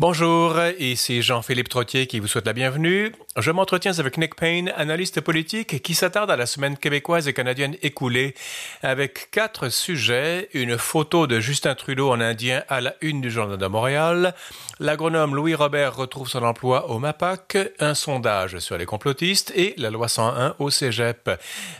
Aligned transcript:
Bonjour, 0.00 0.54
ici 0.78 1.22
Jean-Philippe 1.22 1.68
Trottier 1.68 2.06
qui 2.06 2.20
vous 2.20 2.28
souhaite 2.28 2.46
la 2.46 2.52
bienvenue. 2.52 3.10
Je 3.40 3.52
m'entretiens 3.52 3.96
avec 4.00 4.18
Nick 4.18 4.34
Payne, 4.34 4.72
analyste 4.76 5.20
politique, 5.20 5.80
qui 5.80 5.94
s'attarde 5.94 6.28
à 6.28 6.36
la 6.36 6.44
semaine 6.44 6.76
québécoise 6.76 7.28
et 7.28 7.32
canadienne 7.32 7.76
écoulée 7.82 8.34
avec 8.82 9.30
quatre 9.30 9.68
sujets. 9.68 10.48
Une 10.54 10.76
photo 10.76 11.28
de 11.28 11.38
Justin 11.38 11.76
Trudeau 11.76 12.10
en 12.10 12.20
indien 12.20 12.64
à 12.68 12.80
la 12.80 12.96
une 13.00 13.20
du 13.20 13.30
Journal 13.30 13.56
de 13.56 13.66
Montréal. 13.68 14.34
L'agronome 14.80 15.36
Louis 15.36 15.54
Robert 15.54 15.94
retrouve 15.94 16.28
son 16.28 16.42
emploi 16.42 16.90
au 16.90 16.98
MAPAC. 16.98 17.58
Un 17.78 17.94
sondage 17.94 18.58
sur 18.58 18.76
les 18.76 18.86
complotistes 18.86 19.52
et 19.54 19.74
la 19.76 19.90
loi 19.90 20.08
101 20.08 20.56
au 20.58 20.70
cégep. 20.70 21.30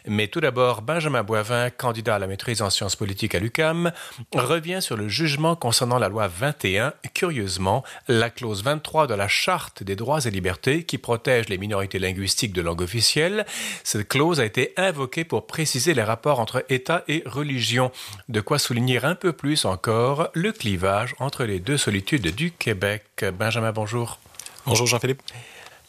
Mais 0.06 0.28
tout 0.28 0.40
d'abord, 0.40 0.82
Benjamin 0.82 1.24
Boivin, 1.24 1.70
candidat 1.70 2.16
à 2.16 2.18
la 2.20 2.28
maîtrise 2.28 2.62
en 2.62 2.70
sciences 2.70 2.94
politiques 2.94 3.34
à 3.34 3.40
l'UCAM, 3.40 3.90
revient 4.32 4.80
sur 4.80 4.96
le 4.96 5.08
jugement 5.08 5.56
concernant 5.56 5.98
la 5.98 6.08
loi 6.08 6.28
21. 6.28 6.92
Curieusement, 7.14 7.82
la 8.06 8.30
clause 8.30 8.62
23 8.62 9.08
de 9.08 9.14
la 9.14 9.26
Charte 9.26 9.82
des 9.82 9.96
droits 9.96 10.20
et 10.20 10.30
libertés 10.30 10.84
qui 10.84 10.98
protège 10.98 11.47
les 11.48 11.58
minorités 11.58 11.98
linguistiques 11.98 12.52
de 12.52 12.62
langue 12.62 12.82
officielle. 12.82 13.46
Cette 13.84 14.08
clause 14.08 14.40
a 14.40 14.44
été 14.44 14.72
invoquée 14.76 15.24
pour 15.24 15.46
préciser 15.46 15.94
les 15.94 16.02
rapports 16.02 16.40
entre 16.40 16.64
État 16.68 17.04
et 17.08 17.22
religion, 17.26 17.90
de 18.28 18.40
quoi 18.40 18.58
souligner 18.58 19.04
un 19.04 19.14
peu 19.14 19.32
plus 19.32 19.64
encore 19.64 20.28
le 20.34 20.52
clivage 20.52 21.14
entre 21.18 21.44
les 21.44 21.60
deux 21.60 21.76
solitudes 21.76 22.34
du 22.34 22.50
Québec. 22.50 23.04
Benjamin, 23.38 23.72
bonjour. 23.72 24.18
Bonjour 24.66 24.86
Jean-Philippe. 24.86 25.22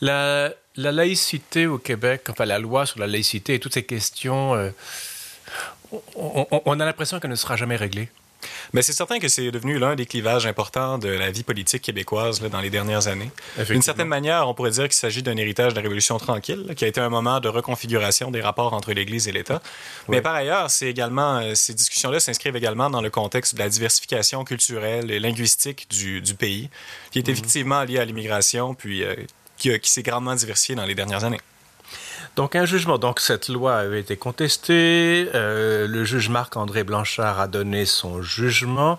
La, 0.02 0.54
laïcité 0.76 1.68
au 1.68 1.78
Québec, 1.78 2.28
enfin 2.30 2.46
la 2.46 2.60
loi 2.60 2.86
sur 2.86 3.00
la 3.00 3.08
laïcité 3.08 3.56
et 3.56 3.60
toutes 3.60 3.74
ces 3.74 3.84
questions, 3.84 4.56
euh, 4.56 4.70
on 6.16 6.80
a 6.80 6.86
l'impression 6.86 7.20
qu'elle 7.20 7.32
ne 7.32 7.36
sera 7.36 7.58
jamais 7.58 7.76
réglée. 7.76 8.10
Mais 8.74 8.82
c'est 8.82 8.94
certain 8.94 9.20
que 9.20 9.28
c'est 9.28 9.52
devenu 9.52 9.80
l'un 9.80 9.96
des 9.96 10.06
clivages 10.06 10.46
importants 10.46 10.98
de 10.98 11.10
la 11.10 11.32
vie 11.32 11.44
politique 11.44 11.82
québécoise 11.82 12.42
dans 12.42 12.62
les 12.62 12.70
dernières 12.70 13.08
années. 13.08 13.32
D'une 13.68 13.82
certaine 13.82 14.08
manière, 14.08 14.48
on 14.48 14.54
pourrait 14.54 14.72
dire 14.72 14.84
qu'il 14.84 14.94
s'agit 14.94 15.24
d'un 15.24 15.38
héritage 15.38 15.74
de 15.74 15.78
la 15.78 15.82
Révolution 15.82 16.18
tranquille, 16.18 16.74
qui 16.76 16.86
a 16.86 16.88
été 16.88 17.02
un 17.02 17.10
moment 17.10 17.40
de 17.40 17.50
reconfiguration 17.50 18.32
des 18.32 18.42
rapports 18.42 18.74
entre 18.74 18.94
l'Église 18.94 19.28
et 19.28 19.32
l'État. 19.32 19.62
Mais 20.08 20.22
par 20.22 20.36
ailleurs, 20.36 20.70
c'est 20.70 20.88
également, 20.88 21.40
euh, 21.40 21.56
ces 21.56 21.74
discussions-là 21.74 22.20
s'inscrivent 22.20 22.56
également 22.56 22.90
dans 22.90 23.02
le 23.02 23.10
contexte 23.10 23.56
de 23.56 23.60
la 23.60 23.70
diversification 23.70 24.44
culturelle 24.44 25.12
et 25.12 25.20
linguistique 25.20 25.88
du, 25.90 26.22
pays, 26.34 26.70
qui 27.12 27.20
est 27.20 27.28
mhm. 27.28 27.34
effectivement 27.34 27.84
liée 27.84 28.00
à 28.00 28.06
l'immigration, 28.06 28.74
puis 28.74 29.04
euh, 29.04 29.16
qui 29.58 29.80
s'est 29.84 30.04
grandement 30.04 30.36
diversifiée 30.36 30.76
dans 30.76 30.86
les 30.86 30.96
dernières 30.96 31.24
années. 31.24 31.42
Donc 32.36 32.56
un 32.56 32.66
jugement, 32.66 32.98
donc 32.98 33.20
cette 33.20 33.50
loi 33.50 33.76
avait 33.78 34.00
été 34.00 34.16
contestée, 34.18 35.30
euh, 35.36 35.88
le 35.88 36.04
juge 36.06 36.30
Marc-André 36.30 36.84
Blanchard 36.84 37.40
a 37.40 37.48
donné 37.48 37.86
son 37.86 38.22
jugement, 38.22 38.98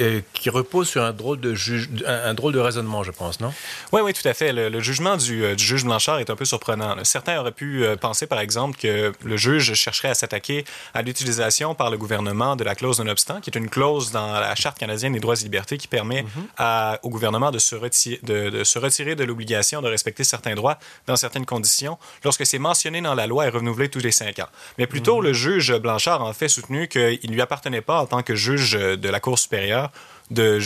euh, 0.00 0.20
qui 0.32 0.50
repose 0.50 0.88
sur 0.88 1.02
un 1.02 1.12
drôle, 1.12 1.40
de 1.40 1.54
juge, 1.54 1.88
un, 2.06 2.34
drôle 2.34 2.52
de 2.52 2.58
raisonnement, 2.58 3.02
je 3.02 3.10
pense, 3.10 3.40
non? 3.40 3.52
Oui, 3.92 4.00
oui, 4.02 4.12
tout 4.12 4.26
à 4.26 4.34
fait. 4.34 4.52
Le, 4.52 4.80
jugement 4.80 5.16
du, 5.16 5.44
euh, 5.44 5.54
du, 5.54 5.64
juge 5.64 5.84
Blanchard 5.84 6.18
est 6.18 6.30
un 6.30 6.36
peu 6.36 6.44
surprenant. 6.44 6.96
Certains 7.04 7.38
auraient 7.38 7.52
pu 7.52 7.84
penser, 8.00 8.26
par 8.26 8.40
exemple, 8.40 8.78
que 8.78 9.12
le 9.22 9.36
juge 9.36 9.74
chercherait 9.74 10.08
à 10.08 10.14
s'attaquer 10.14 10.64
à 10.94 11.02
l'utilisation 11.02 11.74
par 11.74 11.90
le 11.90 11.98
gouvernement 11.98 12.56
de 12.56 12.64
la 12.64 12.74
clause 12.74 13.00
non-obstant, 13.00 13.40
qui 13.40 13.50
est 13.50 13.58
une 13.58 13.68
clause 13.68 14.10
dans 14.12 14.32
la 14.32 14.54
Charte 14.54 14.78
canadienne 14.78 15.12
des 15.12 15.20
droits 15.20 15.34
et 15.34 15.44
libertés 15.44 15.78
qui 15.78 15.88
permet 15.88 16.22
mhm. 16.22 16.46
à, 16.58 16.98
au 17.02 17.10
gouvernement 17.10 17.50
de 17.50 17.58
se, 17.58 17.74
retirer 17.74 18.20
de, 18.22 18.50
de 18.50 18.64
se 18.64 18.78
retirer 18.78 19.14
de 19.14 19.24
l'obligation 19.24 19.82
de 19.82 19.88
respecter 19.88 20.24
certains 20.24 20.54
droits 20.54 20.78
dans 21.06 21.16
certaines 21.16 21.46
conditions 21.46 21.98
lorsque 22.24 22.46
c'est 22.46 22.58
mentionné 22.62 23.02
dans 23.02 23.14
la 23.14 23.26
loi 23.26 23.46
est 23.46 23.50
renouvelé 23.50 23.90
tous 23.90 23.98
les 23.98 24.12
cinq 24.12 24.38
ans. 24.38 24.48
Mais 24.78 24.86
plutôt, 24.86 25.18
mhm. 25.18 25.24
le 25.24 25.32
juge 25.32 25.74
Blanchard 25.74 26.22
a 26.22 26.24
en 26.24 26.32
fait 26.32 26.48
soutenu 26.48 26.88
qu'il 26.88 27.18
ne 27.24 27.32
lui 27.32 27.42
appartenait 27.42 27.82
pas, 27.82 28.00
en 28.00 28.06
tant 28.06 28.22
que 28.22 28.34
juge 28.34 28.72
de 28.72 29.08
la 29.08 29.20
Cour 29.20 29.38
supérieure, 29.38 29.90
de, 30.32 30.60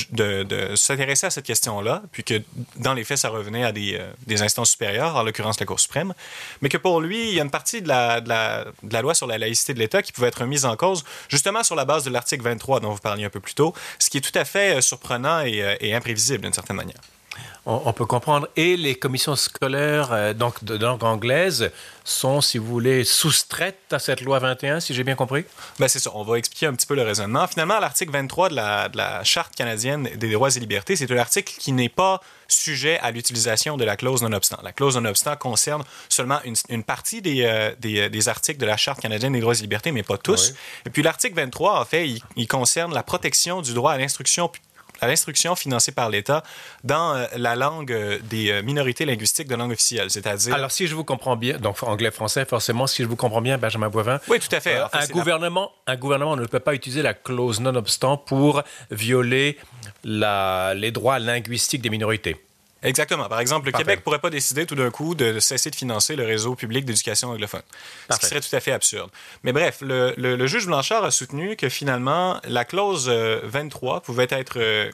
de, 0.45 0.77
s'intéresser 0.77 1.27
à 1.27 1.31
cette 1.31 1.45
question-là, 1.45 2.03
puis 2.13 2.25
que 2.25 2.43
dans 2.77 2.95
les 2.95 3.05
faits, 3.05 3.19
ça 3.19 3.29
revenait 3.29 3.65
à 3.65 3.73
des, 3.73 3.97
euh, 3.99 4.13
des, 4.27 4.43
instances 4.43 4.71
supérieures, 4.71 5.17
en 5.17 5.23
l'occurrence 5.23 5.59
la 5.61 5.67
Cour 5.67 5.81
suprême, 5.81 6.15
mais 6.63 6.69
que 6.69 6.77
pour 6.77 7.01
lui, 7.01 7.29
il 7.29 7.35
y 7.35 7.41
a 7.41 7.43
une 7.43 7.51
partie 7.51 7.83
de 7.83 7.89
la, 7.89 8.21
de 8.21 8.29
la, 8.29 8.65
de 8.83 8.93
la 8.93 9.03
loi 9.03 9.15
sur 9.15 9.27
la 9.27 9.39
laïcité 9.39 9.75
de 9.75 9.79
l'État 9.79 10.03
qui 10.03 10.12
pouvait 10.12 10.29
être 10.29 10.45
mise 10.45 10.65
en 10.65 10.77
cause 10.77 11.05
justement 11.29 11.62
sur 11.62 11.75
la 11.75 11.85
base 11.85 12.05
de 12.05 12.11
l'article 12.11 12.45
23 12.45 12.81
dont 12.81 12.91
vous 12.91 13.01
parliez 13.01 13.25
un 13.25 13.31
peu 13.31 13.41
plus 13.41 13.55
tôt, 13.55 13.75
ce 13.99 14.11
qui 14.11 14.19
est 14.19 14.21
tout 14.21 14.39
à 14.39 14.45
fait 14.45 14.79
euh, 14.79 14.81
surprenant 14.81 15.41
et, 15.41 15.62
euh, 15.62 15.77
et 15.81 15.95
imprévisible 15.95 16.43
d'une 16.43 16.53
certaine 16.53 16.77
manière 16.77 17.01
on, 17.67 17.93
peut 17.93 18.07
comprendre. 18.07 18.49
Et 18.57 18.77
les 18.77 18.95
commissions 18.95 19.35
scolaires 19.35 20.13
euh, 20.13 20.33
donc 20.33 20.63
de 20.63 20.77
langue 20.77 21.03
anglaise 21.03 21.71
sont, 22.05 22.41
si 22.41 22.59
vous 22.59 22.67
voulez, 22.67 23.05
soustraites 23.05 23.93
à 23.93 23.99
cette 23.99 24.21
loi 24.21 24.39
21, 24.39 24.79
si 24.79 24.95
j'ai 24.95 25.03
bien 25.03 25.17
compris? 25.17 25.45
Ben 25.81 25.89
c'est 25.89 25.99
ça. 25.99 26.11
On 26.15 26.23
va 26.23 26.39
expliquer 26.39 26.67
un 26.67 26.75
petit 26.75 26.87
peu 26.87 26.95
le 26.95 27.03
raisonnement. 27.03 27.47
Finalement, 27.49 27.81
l'article 27.81 28.13
23 28.13 28.51
de 28.51 28.55
la, 28.55 28.89
de 28.89 28.97
la 28.97 29.25
Charte 29.25 29.55
canadienne 29.57 30.05
des 30.15 30.31
droits 30.31 30.55
et 30.55 30.61
libertés, 30.61 30.95
c'est 30.95 31.11
un 31.11 31.19
article 31.19 31.55
qui 31.59 31.73
n'est 31.73 31.89
pas 31.89 32.21
sujet 32.49 32.99
à 33.01 33.11
l'utilisation 33.11 33.77
de 33.77 33.85
la 33.85 33.97
clause 33.97 34.23
non-obstant. 34.23 34.59
La 34.63 34.73
clause 34.73 34.97
non-obstant 34.97 35.35
concerne 35.37 35.83
seulement 36.09 36.39
une, 36.45 36.85
partie 36.85 37.21
des, 37.21 37.43
euh, 37.45 37.75
des, 37.81 38.09
des, 38.09 38.29
articles 38.29 38.61
de 38.61 38.67
la 38.67 38.77
Charte 38.77 39.01
canadienne 39.01 39.33
des 39.33 39.41
droits 39.41 39.55
et 39.55 39.61
libertés, 39.61 39.91
mais 39.91 40.05
pas 40.05 40.19
tous. 40.19 40.55
Et 40.85 40.91
puis 40.91 41.03
l'article 41.03 41.35
23, 41.35 41.81
en 41.81 41.85
fait, 41.85 42.09
il, 42.09 42.21
il, 42.37 42.47
concerne 42.47 42.95
la 42.95 43.03
protection 43.03 43.63
du 43.63 43.75
droit 43.75 43.93
à 43.93 43.99
l'instruction 43.99 44.49
à 45.01 45.07
l'instruction 45.07 45.55
financée 45.57 45.93
par 45.93 46.11
l'État 46.11 46.43
dans 46.84 47.15
euh, 47.15 47.27
la 47.37 47.57
langue 47.57 47.93
euh, 47.93 48.19
des 48.31 48.51
euh, 48.51 48.62
minorités 48.62 49.05
linguistiques 49.05 49.49
de 49.49 49.55
langue 49.55 49.73
officielle, 49.73 50.11
c'est-à-dire... 50.11 50.55
Alors, 50.55 50.71
si 50.71 50.87
je 50.87 50.95
vous 50.95 51.05
comprends 51.05 51.37
bien, 51.37 51.59
donc 51.59 51.83
anglais-français, 51.83 52.45
forcément, 52.45 52.87
si 52.87 53.03
je 53.03 53.09
vous 53.09 53.17
comprends 53.17 53.41
bien, 53.41 53.59
Benjamin 53.59 53.89
Boivin... 53.89 54.21
Oui, 54.29 54.39
tout 54.39 54.55
à 54.55 54.61
fait. 54.61 54.79
un, 54.79 55.06
gouvernement, 55.09 55.73
un 55.87 55.97
gouvernement 55.97 56.37
ne 56.37 56.47
peut 56.47 56.61
pas 56.61 56.75
utiliser 56.75 57.03
la 57.03 57.15
clause 57.15 57.61
non-obstant 57.61 58.17
pour 58.17 58.62
violer 58.91 59.59
la, 60.05 60.75
les 60.75 60.91
droits 60.91 61.19
linguistiques 61.19 61.83
des 61.83 61.91
minorités. 61.91 62.37
Exactement. 62.82 63.28
Par 63.28 63.41
exemple, 63.41 63.66
le 63.66 63.72
Québec 63.72 64.00
ne 64.00 64.03
pourrait 64.03 64.19
pas 64.19 64.31
décider 64.31 64.66
tout 64.66 64.75
d'un 64.75 64.91
coup 64.91 65.14
de 65.14 65.41
cesser 65.41 65.70
de 65.70 65.76
financer 65.76 66.14
le 66.14 66.25
réseau 66.25 66.54
public 66.54 66.84
d'éducation 66.84 67.31
anglophone, 67.31 67.62
ce 68.10 68.19
qui 68.19 68.26
serait 68.26 68.41
tout 68.41 68.54
à 68.54 68.60
fait 68.60 68.72
absurde. 68.72 69.10
Mais 69.42 69.53
bref, 69.53 69.78
le, 69.81 70.47
juge 70.47 70.66
Blanchard 70.66 71.04
a 71.04 71.10
soutenu 71.10 71.56
que 71.56 71.69
finalement, 71.69 72.41
la 72.44 72.64
clause 72.64 73.09
23 73.09 73.97
euh, 73.97 74.00
pouvait 74.00 74.28
être 74.31 74.59
euh, 74.59 74.91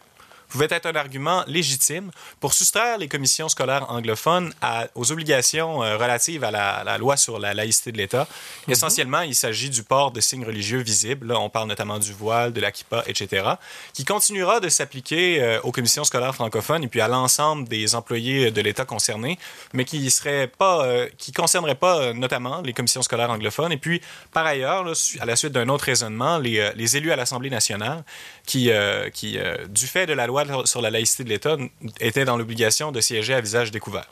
pouvait 0.53 0.69
être 0.71 0.85
un 0.85 0.95
argument 0.95 1.45
légitime 1.47 2.11
pour 2.39 2.53
soustraire 2.53 2.99
les 2.99 3.09
commissions 3.09 3.49
scolaires 3.49 3.91
anglophones 3.91 4.53
aux 4.95 5.11
obligations 5.11 5.83
euh, 5.83 5.97
relatives 5.97 6.45
à 6.45 6.51
la, 6.51 6.99
loi 6.99 7.17
sur 7.17 7.39
la 7.39 7.55
laïcité 7.55 7.91
de 7.91 7.97
l'État. 7.97 8.29
Mhm. 8.67 8.73
Essentiellement, 8.73 9.23
il 9.23 9.35
s'agit 9.35 9.71
du 9.71 9.83
port 9.83 10.11
de 10.11 10.21
signes 10.21 10.45
religieux 10.45 10.81
visibles. 10.81 11.29
Là, 11.29 11.41
on 11.41 11.49
parle 11.49 11.69
notamment 11.69 11.99
du 11.99 12.12
voile, 12.12 12.53
de 12.53 12.61
la 12.61 12.71
kippa, 12.71 13.03
etc., 13.07 13.53
qui 13.95 14.05
continuera 14.05 14.61
de 14.61 14.69
s'appliquer 14.69 15.43
euh, 15.43 15.61
aux 15.62 15.73
commissions 15.73 16.05
scolaires 16.05 16.35
francophones 16.35 16.85
et 16.85 16.89
puis 16.89 17.01
à 17.01 17.09
l'ensemble 17.09 17.67
des 17.67 17.95
employés 17.95 18.51
de 18.51 18.61
l'État 18.61 18.85
concernés, 18.85 19.39
mais 19.73 19.87
qui 19.87 20.11
serait 20.11 20.49
pas, 20.49 20.85
euh, 20.85 21.09
qui 21.17 21.33
concernerait 21.33 21.77
pas 21.77 22.12
notamment 22.12 22.61
les 22.61 22.75
commissions 22.75 23.01
scolaires 23.01 23.31
anglophones. 23.31 23.73
Et 23.73 23.79
puis, 23.79 24.03
par 24.33 24.45
ailleurs, 24.45 24.85
à 25.21 25.25
la 25.25 25.37
suite 25.37 25.53
d'un 25.53 25.71
autre 25.71 25.87
raisonnement, 25.87 26.37
les, 26.37 26.73
les 26.75 26.97
élus 26.99 27.11
à 27.11 27.17
l'Assemblée 27.17 27.49
nationale, 27.49 28.05
qui, 28.45 28.71
qui 29.15 29.39
du 29.69 29.87
fait 29.87 30.05
de 30.07 30.12
la 30.12 30.27
loi 30.27 30.42
sur 30.65 30.81
la 30.83 30.91
laïcité 30.91 31.25
de 31.25 31.29
l'État 31.29 31.57
était 32.01 32.25
dans 32.25 32.37
l'obligation 32.37 32.93
de 32.93 33.01
siéger 33.01 33.35
à 33.35 33.41
visage 33.41 33.71
découvert. 33.71 34.07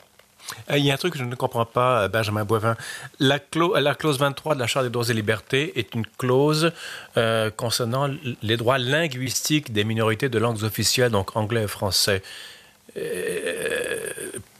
Euh, 0.69 0.77
il 0.77 0.85
y 0.85 0.91
a 0.91 0.93
un 0.93 0.97
truc 0.97 1.13
que 1.13 1.19
je 1.19 1.23
ne 1.23 1.35
comprends 1.35 1.65
pas, 1.65 2.03
euh, 2.03 2.07
Benjamin 2.07 2.43
Boivin. 2.43 2.75
La, 3.19 3.39
la 3.79 3.95
clause 3.95 4.19
23 4.19 4.55
de 4.55 4.59
la 4.59 4.67
Charte 4.67 4.85
des 4.85 4.91
droits 4.91 5.09
et 5.09 5.13
libertés 5.13 5.79
est 5.79 5.93
une 5.95 6.05
clause 6.05 6.71
euh, 7.17 7.49
concernant 7.51 8.09
les 8.41 8.57
droits 8.57 8.77
linguistiques 8.77 9.71
des 9.71 9.83
minorités 9.83 10.29
de 10.29 10.39
langues 10.39 10.63
officielles, 10.63 11.11
donc 11.11 11.35
anglais 11.35 11.63
et 11.63 11.67
français. 11.67 12.21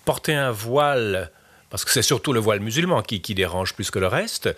porter 0.06 0.34
un 0.34 0.52
voile 0.52 1.32
parce 1.70 1.86
que 1.86 1.92
c'est 1.92 2.02
surtout 2.02 2.34
le 2.34 2.42
voile 2.42 2.60
musulman 2.60 3.02
qui, 3.02 3.34
dérange 3.34 3.74
plus 3.74 3.92
que 3.92 4.00
le 4.00 4.08
reste. 4.08 4.54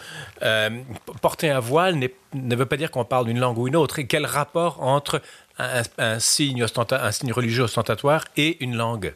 porter 1.22 1.52
un 1.52 1.60
voile 1.60 1.96
ne 2.34 2.56
veut 2.56 2.66
pas 2.66 2.78
dire 2.78 2.90
qu'on 2.90 3.06
parle 3.06 3.26
d'une 3.26 3.40
langue 3.40 3.60
ou 3.60 3.68
une 3.68 3.76
autre. 3.76 4.00
Et 4.00 4.08
quel 4.08 4.26
rapport 4.26 4.82
entre 4.82 5.22
un, 5.58 6.20
signe, 6.20 6.66
un 6.92 7.12
signe 7.12 7.32
religieux 7.32 7.64
ostentatoire 7.64 8.26
et 8.38 8.64
une 8.64 8.76
langue 8.76 9.14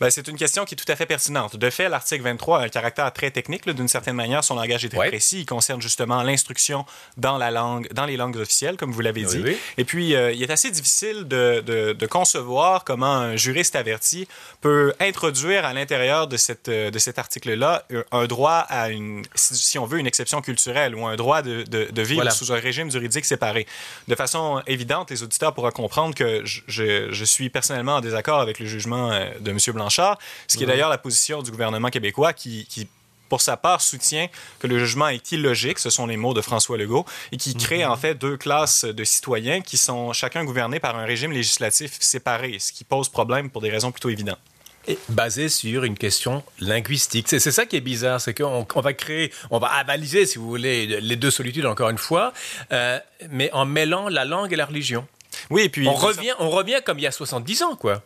ben, 0.00 0.10
c'est 0.10 0.28
une 0.28 0.36
question 0.36 0.64
qui 0.64 0.74
est 0.74 0.76
tout 0.76 0.90
à 0.90 0.96
fait 0.96 1.06
pertinente. 1.06 1.56
De 1.56 1.70
fait, 1.70 1.88
l'article 1.88 2.22
23 2.22 2.60
a 2.60 2.64
un 2.64 2.68
caractère 2.68 3.12
très 3.12 3.30
technique. 3.30 3.68
D'une 3.68 3.88
certaine 3.88 4.16
manière, 4.16 4.44
son 4.44 4.54
langage 4.54 4.84
est 4.84 4.88
très 4.88 5.08
précis. 5.08 5.40
Il 5.40 5.46
concerne 5.46 5.80
justement 5.82 6.22
l'instruction 6.22 6.84
dans 7.16 7.38
la 7.38 7.50
langue, 7.50 7.88
dans 7.92 8.06
les 8.06 8.16
langues 8.16 8.36
officielles, 8.36 8.76
comme 8.76 8.92
vous 8.92 9.00
l'avez 9.00 9.24
dit. 9.24 9.42
Et 9.78 9.84
puis, 9.84 10.14
euh, 10.14 10.32
il 10.32 10.42
est 10.42 10.50
assez 10.50 10.70
difficile 10.70 11.26
de, 11.26 11.60
de, 11.60 12.06
concevoir 12.06 12.84
comment 12.84 13.12
un 13.12 13.36
juriste 13.36 13.74
averti 13.74 14.28
peut 14.60 14.94
introduire 15.00 15.64
à 15.64 15.74
l'intérieur 15.74 16.28
de, 16.28 16.36
cette, 16.36 16.68
euh, 16.68 16.90
de 16.90 16.98
cet 16.98 17.18
article-là 17.18 17.84
un 18.12 18.26
droit 18.26 18.64
à 18.68 18.90
une, 18.90 19.24
si 19.34 19.78
on 19.78 19.86
veut, 19.86 19.98
une 19.98 20.06
exception 20.06 20.40
culturelle 20.40 20.94
ou 20.94 21.04
un 21.06 21.16
droit 21.16 21.42
de, 21.42 21.64
de 21.64 22.02
vivre 22.02 22.30
sous 22.30 22.52
un 22.52 22.60
régime 22.60 22.90
juridique 22.90 23.24
séparé. 23.24 23.66
De 24.08 24.14
façon 24.14 24.62
évidente, 24.66 25.10
les 25.10 25.22
auditeurs 25.22 25.54
pourront 25.54 25.70
comprendre 25.70 26.14
que 26.14 26.42
je, 26.44 26.60
je, 27.10 27.24
suis 27.24 27.50
personnellement 27.50 27.96
en 27.96 28.00
désaccord 28.00 28.40
avec 28.40 28.58
le 28.58 28.66
jugement 28.66 29.10
euh, 29.10 29.26
de 29.40 29.50
M. 29.50 29.58
Blanc 29.74 29.85
ce 29.90 30.56
qui 30.56 30.64
est 30.64 30.66
d'ailleurs 30.66 30.90
la 30.90 30.98
position 30.98 31.42
du 31.42 31.50
gouvernement 31.50 31.88
québécois 31.88 32.32
qui, 32.32 32.88
pour 33.28 33.40
sa 33.40 33.56
part, 33.56 33.80
soutient 33.80 34.28
que 34.58 34.66
le 34.66 34.78
jugement 34.78 35.08
est 35.08 35.32
illogique, 35.32 35.78
ce 35.78 35.90
sont 35.90 36.06
les 36.06 36.16
mots 36.16 36.34
de 36.34 36.40
François 36.40 36.76
Legault, 36.76 37.04
et 37.32 37.36
qui 37.36 37.54
crée 37.54 37.84
mhm. 37.84 37.90
en 37.90 37.96
fait 37.96 38.14
deux 38.14 38.36
classes 38.36 38.84
de 38.84 39.04
citoyens 39.04 39.60
qui 39.60 39.76
sont 39.76 40.12
chacun 40.12 40.44
gouvernés 40.44 40.80
par 40.80 40.96
un 40.96 41.04
régime 41.04 41.32
législatif 41.32 41.96
séparé, 42.00 42.58
ce 42.58 42.72
qui 42.72 42.84
pose 42.84 43.08
problème 43.08 43.50
pour 43.50 43.62
des 43.62 43.70
raisons 43.70 43.90
plutôt 43.90 44.10
évidentes. 44.10 44.38
Et 44.88 44.98
basé 45.08 45.48
sur 45.48 45.82
une 45.82 45.98
question 45.98 46.44
linguistique. 46.60 47.26
C'est 47.28 47.40
ça 47.40 47.66
qui 47.66 47.74
est 47.74 47.80
bizarre, 47.80 48.20
c'est 48.20 48.34
qu'on 48.34 48.80
va 48.80 48.92
créer, 48.92 49.32
on 49.50 49.58
va 49.58 49.66
avaliser, 49.66 50.26
si 50.26 50.38
vous 50.38 50.48
voulez, 50.48 51.00
les 51.00 51.16
deux 51.16 51.32
solitudes 51.32 51.66
encore 51.66 51.90
une 51.90 51.98
fois, 51.98 52.32
euh, 52.70 53.00
mais 53.30 53.50
en 53.52 53.64
mêlant 53.64 54.08
la 54.08 54.24
langue 54.24 54.52
et 54.52 54.56
la 54.56 54.64
religion. 54.64 55.04
Oui, 55.50 55.62
et 55.62 55.68
puis 55.68 55.88
on 55.88 55.94
revient, 55.94 56.32
on 56.38 56.50
revient 56.50 56.80
comme 56.84 57.00
il 57.00 57.02
y 57.02 57.06
a 57.06 57.12
70 57.12 57.62
ans, 57.64 57.76
quoi. 57.76 58.02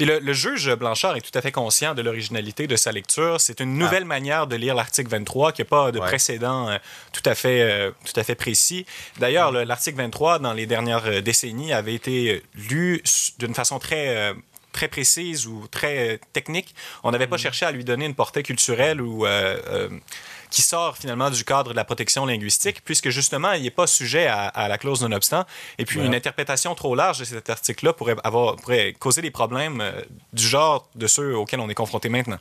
Le, 0.00 0.32
juge 0.32 0.72
Blanchard 0.74 1.16
est 1.16 1.20
tout 1.20 1.36
à 1.36 1.42
fait 1.42 1.52
conscient 1.52 1.94
de 1.94 2.02
l'originalité 2.02 2.66
de 2.66 2.76
sa 2.76 2.92
lecture. 2.92 3.40
C'est 3.40 3.60
une 3.60 3.76
nouvelle 3.76 4.04
ah. 4.04 4.06
manière 4.06 4.46
de 4.46 4.56
lire 4.56 4.74
l'article 4.74 5.10
23 5.10 5.52
qui 5.52 5.62
n'a 5.62 5.66
pas 5.66 5.92
de 5.92 5.98
précédent 5.98 6.68
euh, 6.68 6.78
tout, 7.12 7.22
à 7.24 7.34
fait, 7.34 7.62
euh, 7.62 7.90
tout 8.04 8.18
à 8.18 8.24
fait 8.24 8.34
précis. 8.34 8.86
D'ailleurs, 9.18 9.52
l'article 9.52 9.98
23, 9.98 10.38
dans 10.38 10.52
les 10.52 10.66
dernières 10.66 11.06
euh, 11.06 11.20
décennies, 11.20 11.72
avait 11.72 11.94
été 11.94 12.42
lu 12.54 13.02
d'une 13.38 13.54
façon 13.54 13.78
très 13.78 14.34
très 14.72 14.88
précise 14.88 15.46
ou 15.46 15.66
très 15.70 16.18
technique. 16.32 16.74
On 17.04 17.10
n'avait 17.10 17.26
pas 17.26 17.36
mm. 17.36 17.40
cherché 17.40 17.66
à 17.66 17.72
lui 17.72 17.84
donner 17.84 18.06
une 18.06 18.14
portée 18.14 18.42
culturelle 18.42 19.02
ou 19.02 19.26
qui 20.52 20.62
sort 20.62 20.98
finalement 20.98 21.30
du 21.30 21.44
cadre 21.44 21.70
de 21.70 21.76
la 21.76 21.84
protection 21.84 22.26
linguistique, 22.26 22.84
puisque 22.84 23.08
justement, 23.08 23.52
il 23.52 23.62
n'est 23.62 23.70
pas 23.70 23.86
sujet 23.86 24.26
à, 24.28 24.68
la 24.68 24.78
clause 24.78 25.00
non-obstant. 25.02 25.44
Et 25.78 25.86
puis, 25.86 25.98
une 25.98 26.14
interprétation 26.14 26.74
trop 26.74 26.94
large 26.94 27.18
de 27.20 27.24
cet 27.24 27.48
article-là 27.48 27.94
pourrait, 27.94 28.16
avoir, 28.22 28.56
pourrait 28.56 28.94
causer 28.98 29.22
des 29.22 29.30
problèmes 29.30 29.80
euh, 29.80 29.92
du 30.32 30.46
genre 30.46 30.88
de 30.94 31.06
ceux 31.06 31.34
auxquels 31.34 31.60
on 31.60 31.70
est 31.70 31.74
confronté 31.74 32.10
maintenant. 32.10 32.38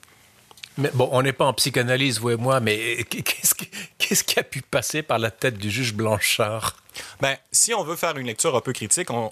Mais 0.82 0.90
bon, 0.94 1.08
on 1.12 1.22
n'est 1.22 1.34
pas 1.34 1.46
en 1.46 1.54
psychanalyse, 1.54 2.20
vous 2.20 2.32
et 2.32 2.36
moi, 2.38 2.60
mais 2.60 3.04
qu'est-ce 3.10 3.54
qui, 3.54 3.70
qu'est-ce 3.98 4.24
qui 4.24 4.40
a 4.40 4.44
pu 4.44 4.62
passer 4.62 5.04
par 5.04 5.20
la 5.20 5.30
tête 5.30 5.58
du 5.58 5.70
juge 5.70 5.94
Blanchard? 5.94 6.76
Ben, 7.22 7.38
si 7.52 7.74
on 7.74 7.84
veut 7.84 7.96
faire 7.96 8.18
une 8.18 8.28
lecture 8.28 8.56
un 8.56 8.62
peu 8.62 8.74
critique, 8.74 9.10
on, 9.12 9.30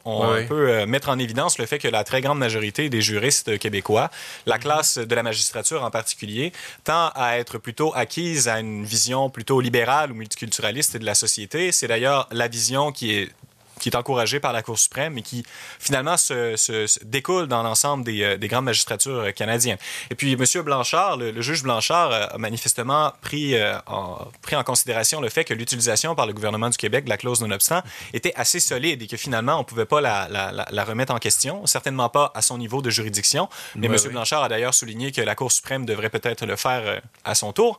peut 0.48 0.70
euh, 0.70 0.86
mettre 0.86 1.10
en 1.10 1.18
évidence 1.20 1.58
le 1.58 1.66
fait 1.66 1.80
que 1.80 1.88
la 1.88 2.04
très 2.04 2.22
grande 2.22 2.38
majorité 2.38 2.90
des 2.90 3.02
juristes 3.02 3.58
québécois, 3.58 4.12
la 4.46 4.56
mhm. 4.56 4.62
classe 4.62 4.98
de 4.98 5.16
la 5.16 5.24
magistrature 5.24 5.84
en 5.84 5.92
particulier, 5.92 6.54
tend 6.84 7.10
à 7.16 7.38
être 7.38 7.58
plutôt 7.58 7.92
acquise 7.96 8.48
à 8.48 8.60
une 8.60 8.86
vision 8.86 9.30
plutôt 9.30 9.60
libérale 9.60 10.12
ou 10.12 10.16
multiculturaliste 10.16 10.98
de 10.98 11.06
la 11.06 11.16
société. 11.16 11.72
C'est 11.72 11.88
d'ailleurs 11.88 12.28
la 12.32 12.48
vision 12.48 12.92
qui 12.92 13.12
est 13.16 13.30
qui 13.80 13.90
est 13.90 13.96
encouragé 13.96 14.40
par 14.40 14.54
la 14.54 14.62
Cour 14.62 14.78
suprême 14.78 15.18
et 15.18 15.22
qui 15.22 15.44
finalement 15.80 16.18
se, 16.18 17.04
découle 17.06 17.48
dans 17.48 17.64
l'ensemble 17.64 18.04
des, 18.04 18.24
euh, 18.24 18.38
des, 18.38 18.48
grandes 18.48 18.66
magistratures 18.66 19.20
euh, 19.20 19.32
canadiennes. 19.32 19.78
Et 20.10 20.16
puis, 20.16 20.34
M. 20.34 20.62
Blanchard, 20.64 21.18
le, 21.18 21.42
juge 21.42 21.64
Blanchard, 21.64 22.12
euh, 22.12 22.26
a 22.32 22.38
manifestement 22.38 23.14
pris, 23.22 23.56
en, 23.88 24.28
pris 24.42 24.56
en 24.56 24.64
considération 24.64 25.22
le 25.22 25.30
fait 25.30 25.44
que 25.44 25.54
l'utilisation 25.54 26.16
par 26.16 26.28
le 26.28 26.34
gouvernement 26.34 26.70
du 26.70 26.78
Québec 26.78 27.06
de 27.06 27.10
la 27.10 27.18
clause 27.18 27.42
non-obstant 27.42 27.82
était 28.14 28.34
assez 28.36 28.60
solide 28.60 29.02
et 29.02 29.08
que 29.08 29.18
finalement, 29.18 29.56
on 29.56 29.60
ne 29.60 29.64
pouvait 29.64 29.86
pas 29.86 30.02
la, 30.02 30.28
la, 30.30 30.84
remettre 30.84 31.14
en 31.14 31.20
question, 31.20 31.66
certainement 31.66 32.10
pas 32.10 32.32
à 32.36 32.42
son 32.42 32.58
niveau 32.58 32.82
de 32.82 32.90
juridiction. 32.90 33.50
Mais 33.76 33.88
M. 33.88 33.96
Blanchard 34.10 34.44
a 34.44 34.50
d'ailleurs 34.50 34.74
souligné 34.74 35.12
que 35.12 35.22
la 35.22 35.36
Cour 35.36 35.52
suprême 35.52 35.86
devrait 35.86 36.10
peut-être 36.10 36.46
le 36.46 36.56
faire 36.56 37.02
à 37.24 37.36
son 37.36 37.54
tour 37.54 37.78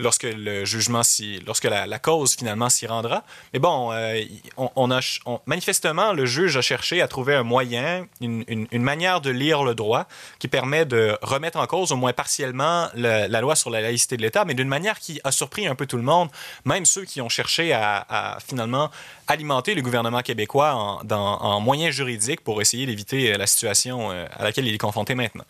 lorsque 0.00 0.24
le 0.24 0.64
jugement 0.64 1.02
lorsque 1.46 1.64
la, 1.64 1.98
cause 1.98 2.34
finalement 2.36 2.68
s'y 2.68 2.86
rendra. 2.86 3.24
Mais 3.52 3.58
bon, 3.58 3.92
euh, 3.92 4.22
on, 4.56 4.90
a, 4.90 5.00
manifestement, 5.46 6.12
le 6.12 6.26
juge 6.26 6.56
a 6.56 6.62
cherché 6.62 7.02
à 7.02 7.08
trouver 7.08 7.34
un 7.34 7.42
moyen, 7.42 8.06
une, 8.20 8.66
manière 8.72 9.20
de 9.20 9.30
lire 9.30 9.62
le 9.62 9.74
droit 9.74 10.06
qui 10.38 10.48
permet 10.48 10.84
de 10.84 11.16
remettre 11.22 11.58
en 11.58 11.66
cause 11.66 11.92
au 11.92 11.96
moins 11.96 12.12
partiellement 12.12 12.88
la 12.94 13.40
loi 13.40 13.54
sur 13.54 13.70
la 13.70 13.80
laïcité 13.80 14.16
de 14.16 14.22
l'État, 14.22 14.44
mais 14.44 14.54
d'une 14.54 14.68
manière 14.68 14.98
qui 14.98 15.20
a 15.24 15.32
surpris 15.32 15.66
un 15.66 15.74
peu 15.74 15.86
tout 15.86 15.96
le 15.96 16.02
monde, 16.02 16.28
même 16.64 16.84
ceux 16.84 17.04
qui 17.04 17.20
ont 17.20 17.28
cherché 17.28 17.72
à, 17.72 18.38
finalement 18.46 18.90
alimenter 19.26 19.74
le 19.74 19.82
gouvernement 19.82 20.22
québécois 20.22 20.74
en, 20.74 21.08
en 21.10 21.60
moyens 21.60 21.94
juridiques 21.94 22.40
pour 22.42 22.60
essayer 22.60 22.86
d'éviter 22.86 23.36
la 23.36 23.46
situation 23.46 24.10
euh, 24.10 24.26
à 24.32 24.44
laquelle 24.44 24.66
il 24.66 24.74
est 24.74 24.78
confronté 24.78 25.14
maintenant. 25.14 25.44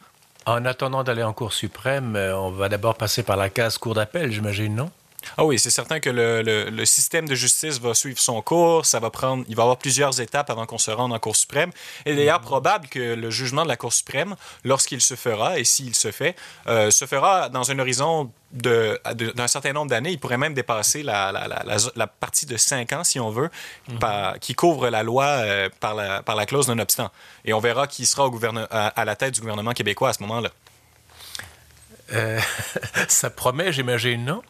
En 0.50 0.64
attendant 0.64 1.04
d'aller 1.04 1.22
en 1.22 1.32
Cour 1.32 1.52
suprême, 1.52 2.16
euh, 2.16 2.36
on 2.36 2.50
va 2.50 2.68
d'abord 2.68 2.96
passer 2.96 3.22
par 3.22 3.36
la 3.36 3.50
case 3.50 3.78
Cour 3.78 3.94
d'appel, 3.94 4.32
j'imagine, 4.32 4.74
non? 4.74 4.90
Ah 5.36 5.44
oui, 5.44 5.58
c'est 5.58 5.70
certain 5.70 6.00
que 6.00 6.10
le, 6.10 6.42
le, 6.42 6.84
système 6.84 7.28
de 7.28 7.34
justice 7.34 7.80
va 7.80 7.94
suivre 7.94 8.18
son 8.18 8.40
cours. 8.42 8.86
Ça 8.86 9.00
va 9.00 9.10
prendre, 9.10 9.44
il 9.48 9.56
va 9.56 9.62
y 9.62 9.64
avoir 9.64 9.78
plusieurs 9.78 10.20
étapes 10.20 10.50
avant 10.50 10.66
qu'on 10.66 10.78
se 10.78 10.90
rende 10.90 11.12
en 11.12 11.18
Cour 11.18 11.36
suprême. 11.36 11.70
Et 12.06 12.14
d'ailleurs, 12.14 12.40
mm-hmm. 12.40 12.44
probable 12.44 12.88
que 12.88 13.14
le 13.14 13.30
jugement 13.30 13.62
de 13.62 13.68
la 13.68 13.76
Cour 13.76 13.92
suprême, 13.92 14.36
lorsqu'il 14.64 15.00
se 15.00 15.14
fera, 15.14 15.58
et 15.58 15.64
s'il 15.64 15.94
se 15.94 16.10
fait, 16.10 16.36
euh, 16.66 16.90
se 16.90 17.06
fera 17.06 17.48
dans 17.48 17.70
un 17.70 17.78
horizon 17.78 18.32
d'un 18.52 19.46
certain 19.46 19.72
nombre 19.72 19.90
d'années. 19.90 20.10
Il 20.10 20.18
pourrait 20.18 20.38
même 20.38 20.54
dépasser 20.54 21.02
la, 21.02 21.30
la, 21.30 21.46
la, 21.46 21.64
la, 21.94 22.06
partie 22.06 22.46
de 22.46 22.56
5 22.56 22.92
ans, 22.92 23.04
si 23.04 23.20
on 23.20 23.30
veut, 23.30 23.48
mhm. 23.88 23.98
qui 24.40 24.54
couvre 24.54 24.88
la 24.88 25.02
loi 25.02 25.24
euh, 25.24 25.68
par, 25.78 25.94
la, 25.94 26.22
par 26.22 26.34
la 26.34 26.46
clause 26.46 26.68
non-obstant. 26.68 27.10
Et 27.44 27.52
on 27.52 27.60
verra 27.60 27.86
qui 27.86 28.06
sera 28.06 28.26
au 28.26 28.40
à, 28.44 28.88
à, 28.88 29.04
la 29.04 29.16
tête 29.16 29.34
du 29.34 29.40
gouvernement 29.40 29.72
québécois 29.72 30.08
à 30.10 30.12
ce 30.12 30.22
moment-là. 30.22 30.50
Euh, 32.12 32.40
ça 33.08 33.30
promet, 33.30 33.72
j'imagine, 33.72 34.24
non? 34.24 34.42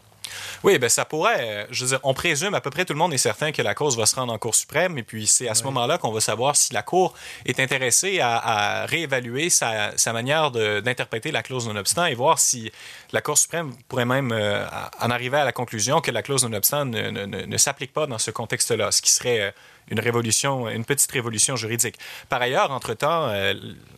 Oui, 0.62 0.78
ben 0.78 0.88
ça 0.88 1.04
pourrait. 1.04 1.38
Euh, 1.40 1.66
je 1.70 1.84
veux 1.84 1.90
dire, 1.90 2.00
on 2.02 2.14
présume, 2.14 2.54
à 2.54 2.60
peu 2.60 2.70
près 2.70 2.84
tout 2.84 2.92
le 2.92 2.98
monde 2.98 3.12
est 3.14 3.18
certain 3.18 3.52
que 3.52 3.62
la 3.62 3.74
cause 3.74 3.96
va 3.96 4.06
se 4.06 4.14
rendre 4.14 4.32
en 4.32 4.38
Cour 4.38 4.54
suprême, 4.54 4.98
et 4.98 5.02
puis 5.02 5.26
c'est 5.26 5.48
à 5.48 5.54
ce 5.54 5.64
moment-là 5.64 5.98
qu'on 5.98 6.12
va 6.12 6.20
savoir 6.20 6.56
si 6.56 6.72
la 6.72 6.82
Cour 6.82 7.14
est 7.46 7.60
intéressée 7.60 8.20
à, 8.20 8.86
réévaluer 8.86 9.50
sa, 9.50 9.92
manière 10.12 10.50
d'interpréter 10.50 11.30
la 11.30 11.42
clause 11.42 11.66
non-obstant 11.66 12.06
et 12.06 12.14
voir 12.14 12.38
si 12.38 12.70
la 13.12 13.20
Cour 13.20 13.38
suprême 13.38 13.74
pourrait 13.88 14.04
même 14.04 14.32
euh, 14.32 14.64
en 15.00 15.10
arriver 15.10 15.38
à 15.38 15.44
la 15.44 15.52
conclusion 15.52 16.00
que 16.00 16.10
la 16.10 16.22
clause 16.22 16.44
non-obstant 16.44 16.84
ne, 16.84 17.10
ne, 17.10 17.56
s'applique 17.56 17.92
pas 17.92 18.06
dans 18.06 18.18
ce 18.18 18.30
contexte-là, 18.30 18.90
ce 18.90 19.02
qui 19.02 19.10
serait 19.10 19.40
euh, 19.40 19.50
une 19.90 20.00
révolution, 20.00 20.68
une 20.68 20.84
petite 20.84 21.10
révolution 21.10 21.56
juridique. 21.56 21.96
Par 22.28 22.40
ailleurs, 22.40 22.70
entre-temps, 22.70 23.26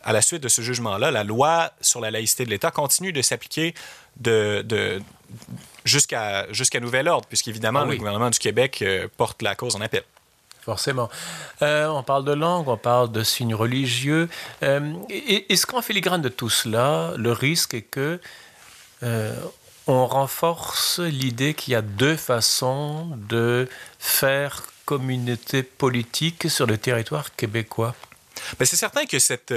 à 0.03 0.13
la 0.13 0.23
suite 0.23 0.43
de 0.43 0.49
ce 0.49 0.63
jugement-là, 0.63 1.11
la 1.11 1.23
loi 1.23 1.73
sur 1.83 2.01
la 2.01 2.11
laïcité 2.11 2.47
de 2.47 2.51
l'État 2.51 2.71
continue 2.71 3.13
de 3.13 3.21
s'appliquer 3.21 3.75
de, 4.17 4.63
de 4.65 5.03
jusqu'à 5.85 6.51
jusqu'à 6.53 6.81
nouvel 6.81 7.09
ordre, 7.09 7.27
puisqu'évidemment, 7.27 7.81
ah 7.81 7.87
le 7.87 7.97
gouvernement 7.97 8.31
du 8.31 8.39
Québec 8.39 8.81
euh, 8.83 9.09
porte 9.17 9.43
la 9.43 9.55
cause 9.55 9.77
en 9.77 9.81
appel. 9.81 10.03
Forcément. 10.63 11.11
Euh, 11.63 11.89
on 11.89 12.05
parle 12.05 12.25
de 12.25 12.33
langue, 12.33 12.69
on 12.69 12.77
parle 12.77 13.11
de 13.11 13.25
signes 13.25 13.55
religieux. 13.55 14.29
Euh, 14.63 14.95
Est-ce 15.11 15.67
qu'en 15.67 15.83
filigrane 15.83 16.23
de 16.23 16.29
tout 16.29 16.51
cela, 16.51 17.15
le 17.17 17.33
risque 17.33 17.75
est 17.75 17.83
que 17.83 18.21
euh, 19.03 19.35
on 19.89 20.07
renforce 20.07 21.01
l'idée 21.01 21.55
qu'il 21.55 21.73
y 21.73 21.75
a 21.75 21.83
deux 21.83 22.17
façons 22.17 23.11
de 23.29 23.69
faire 23.99 24.63
communauté 24.85 25.65
politique 25.65 26.49
sur 26.49 26.67
le 26.67 26.79
territoire 26.79 27.35
québécois 27.35 27.95
ben, 28.59 28.65
c'est 28.65 28.77
certain 28.77 29.05
que 29.07 29.19
cette, 29.19 29.55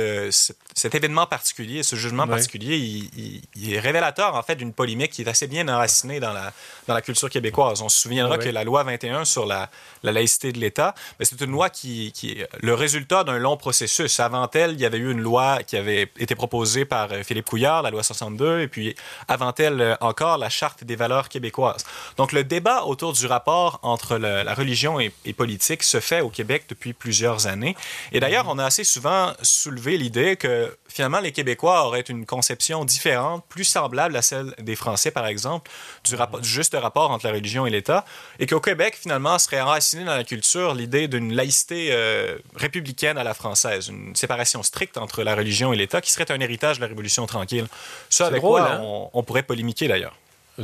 cet 0.76 0.94
événement 0.94 1.26
particulier, 1.26 1.84
ce 1.84 1.96
jugement 1.96 2.28
particulier, 2.28 2.76
il, 2.76 3.74
est 3.74 3.80
révélateur 3.80 4.36
en 4.36 4.44
fait 4.44 4.58
d'une 4.58 4.74
polémique 4.74 5.14
qui 5.14 5.22
est 5.22 5.30
assez 5.30 5.48
bien 5.48 5.70
enracinée 5.70 6.20
dans 6.20 6.34
la, 6.34 6.52
dans 6.88 6.94
la 6.94 7.02
culture 7.02 7.30
québécoise. 7.30 7.82
On 7.82 7.88
se 7.88 7.98
souviendra 7.98 8.38
que 8.38 8.50
la 8.50 8.66
loi 8.66 8.84
21 8.84 9.24
sur 9.24 9.46
la, 9.46 9.70
la 10.04 10.12
laïcité 10.12 10.52
de 10.52 10.60
l'État, 10.60 10.94
c'est 11.22 11.40
une 11.40 11.52
loi 11.52 11.70
qui, 11.70 12.12
qui, 12.12 12.32
est 12.32 12.50
le 12.60 12.74
résultat 12.74 13.24
d'un 13.24 13.38
long 13.38 13.56
processus. 13.56 14.20
Avant 14.20 14.50
elle, 14.54 14.74
il 14.74 14.82
y 14.82 14.86
avait 14.86 14.98
eu 14.98 15.10
une 15.12 15.22
loi 15.22 15.64
qui 15.64 15.78
avait 15.78 16.12
été 16.20 16.36
proposée 16.36 16.84
par 16.84 17.10
euh, 17.14 17.24
Philippe 17.24 17.46
Couillard, 17.46 17.82
la 17.82 17.90
loi 17.90 18.04
62, 18.04 18.60
et 18.60 18.68
puis 18.68 18.96
avant 19.30 19.54
elle 19.58 19.80
euh, 19.80 19.96
encore 20.02 20.38
la 20.38 20.50
Charte 20.50 20.84
des 20.84 20.98
valeurs 20.98 21.30
québécoises. 21.30 21.86
Donc 22.18 22.34
le 22.34 22.44
débat 22.44 22.84
autour 22.84 23.14
du 23.14 23.26
rapport 23.28 23.80
entre 23.82 24.18
la 24.18 24.54
religion 24.54 25.00
et, 25.00 25.14
et, 25.24 25.32
politique 25.32 25.84
se 25.84 26.02
fait 26.02 26.20
au 26.20 26.30
Québec 26.30 26.66
depuis 26.68 26.92
plusieurs 26.92 27.48
années. 27.48 27.78
Et 28.12 28.20
d'ailleurs, 28.20 28.46
on 28.50 28.60
a 28.60 28.66
assez 28.66 28.84
souvent 28.84 29.32
soulevé 29.42 29.98
l'idée 29.98 30.36
que 30.36 30.65
finalement, 30.88 31.20
les 31.20 31.32
Québécois 31.32 31.86
auraient 31.86 32.02
une 32.02 32.26
conception 32.26 32.86
différente, 32.86 33.44
plus 33.50 33.64
semblable 33.64 34.16
à 34.16 34.22
celle 34.22 34.54
des 34.60 34.76
Français, 34.76 35.12
par 35.12 35.28
exemple, 35.28 35.70
du, 36.04 36.16
rapport, 36.16 36.40
du 36.40 36.48
juste 36.48 36.76
rapport 36.80 37.12
entre 37.12 37.26
la 37.28 37.34
religion 37.34 37.66
et 37.66 37.70
l'État, 37.70 38.06
et 38.40 38.48
qu'au 38.48 38.60
Québec, 38.60 38.98
finalement, 39.00 39.38
serait 39.40 39.62
enracinée 39.62 40.06
dans 40.06 40.16
la 40.16 40.24
culture 40.24 40.74
l'idée 40.74 41.08
d'une 41.08 41.34
laïcité 41.34 41.90
euh, 41.92 42.38
républicaine 42.56 43.18
à 43.18 43.24
la 43.24 43.34
française, 43.34 43.90
une 43.90 44.16
séparation 44.16 44.64
stricte 44.64 44.98
entre 44.98 45.24
la 45.24 45.36
religion 45.36 45.74
et 45.74 45.76
l'État, 45.76 46.02
qui 46.02 46.12
serait 46.12 46.32
un 46.32 46.40
héritage 46.40 46.78
de 46.78 46.82
la 46.82 46.88
Révolution 46.88 47.26
tranquille. 47.26 47.68
Ça, 48.10 48.28
avec 48.28 48.42
quoi 48.42 48.72
hein? 48.72 48.80
on, 49.14 49.24
pourrait 49.24 49.44
polémiquer 49.44 49.88
d'ailleurs. 49.88 50.16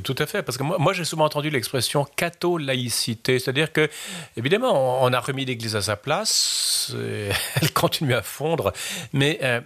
Tout 0.04 0.16
à 0.20 0.26
fait, 0.26 0.42
parce 0.42 0.58
que 0.58 0.64
moi, 0.64 0.78
moi 0.80 0.94
j'ai 0.94 1.04
souvent 1.04 1.26
entendu 1.26 1.50
l'expression 1.50 2.08
catho-laïcité, 2.16 3.40
c'est-à-dire 3.40 3.74
que, 3.74 3.90
évidemment, 4.38 5.04
on 5.04 5.12
a 5.12 5.20
remis 5.20 5.44
l'Église 5.44 5.76
à 5.76 5.82
sa 5.82 5.98
place, 5.98 6.94
elle 7.62 7.74
continue 7.74 8.14
à 8.14 8.22
fondre, 8.22 8.72
mais 9.12 9.40
euh, 9.44 9.60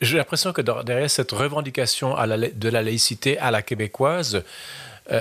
j'ai 0.00 0.16
l'impression 0.16 0.52
que 0.52 0.62
derrière 0.62 1.10
cette 1.10 1.32
revendication 1.32 2.14
de 2.14 2.68
la 2.68 2.82
laïcité 2.82 3.38
à 3.38 3.50
la 3.50 3.62
québécoise, 3.62 4.42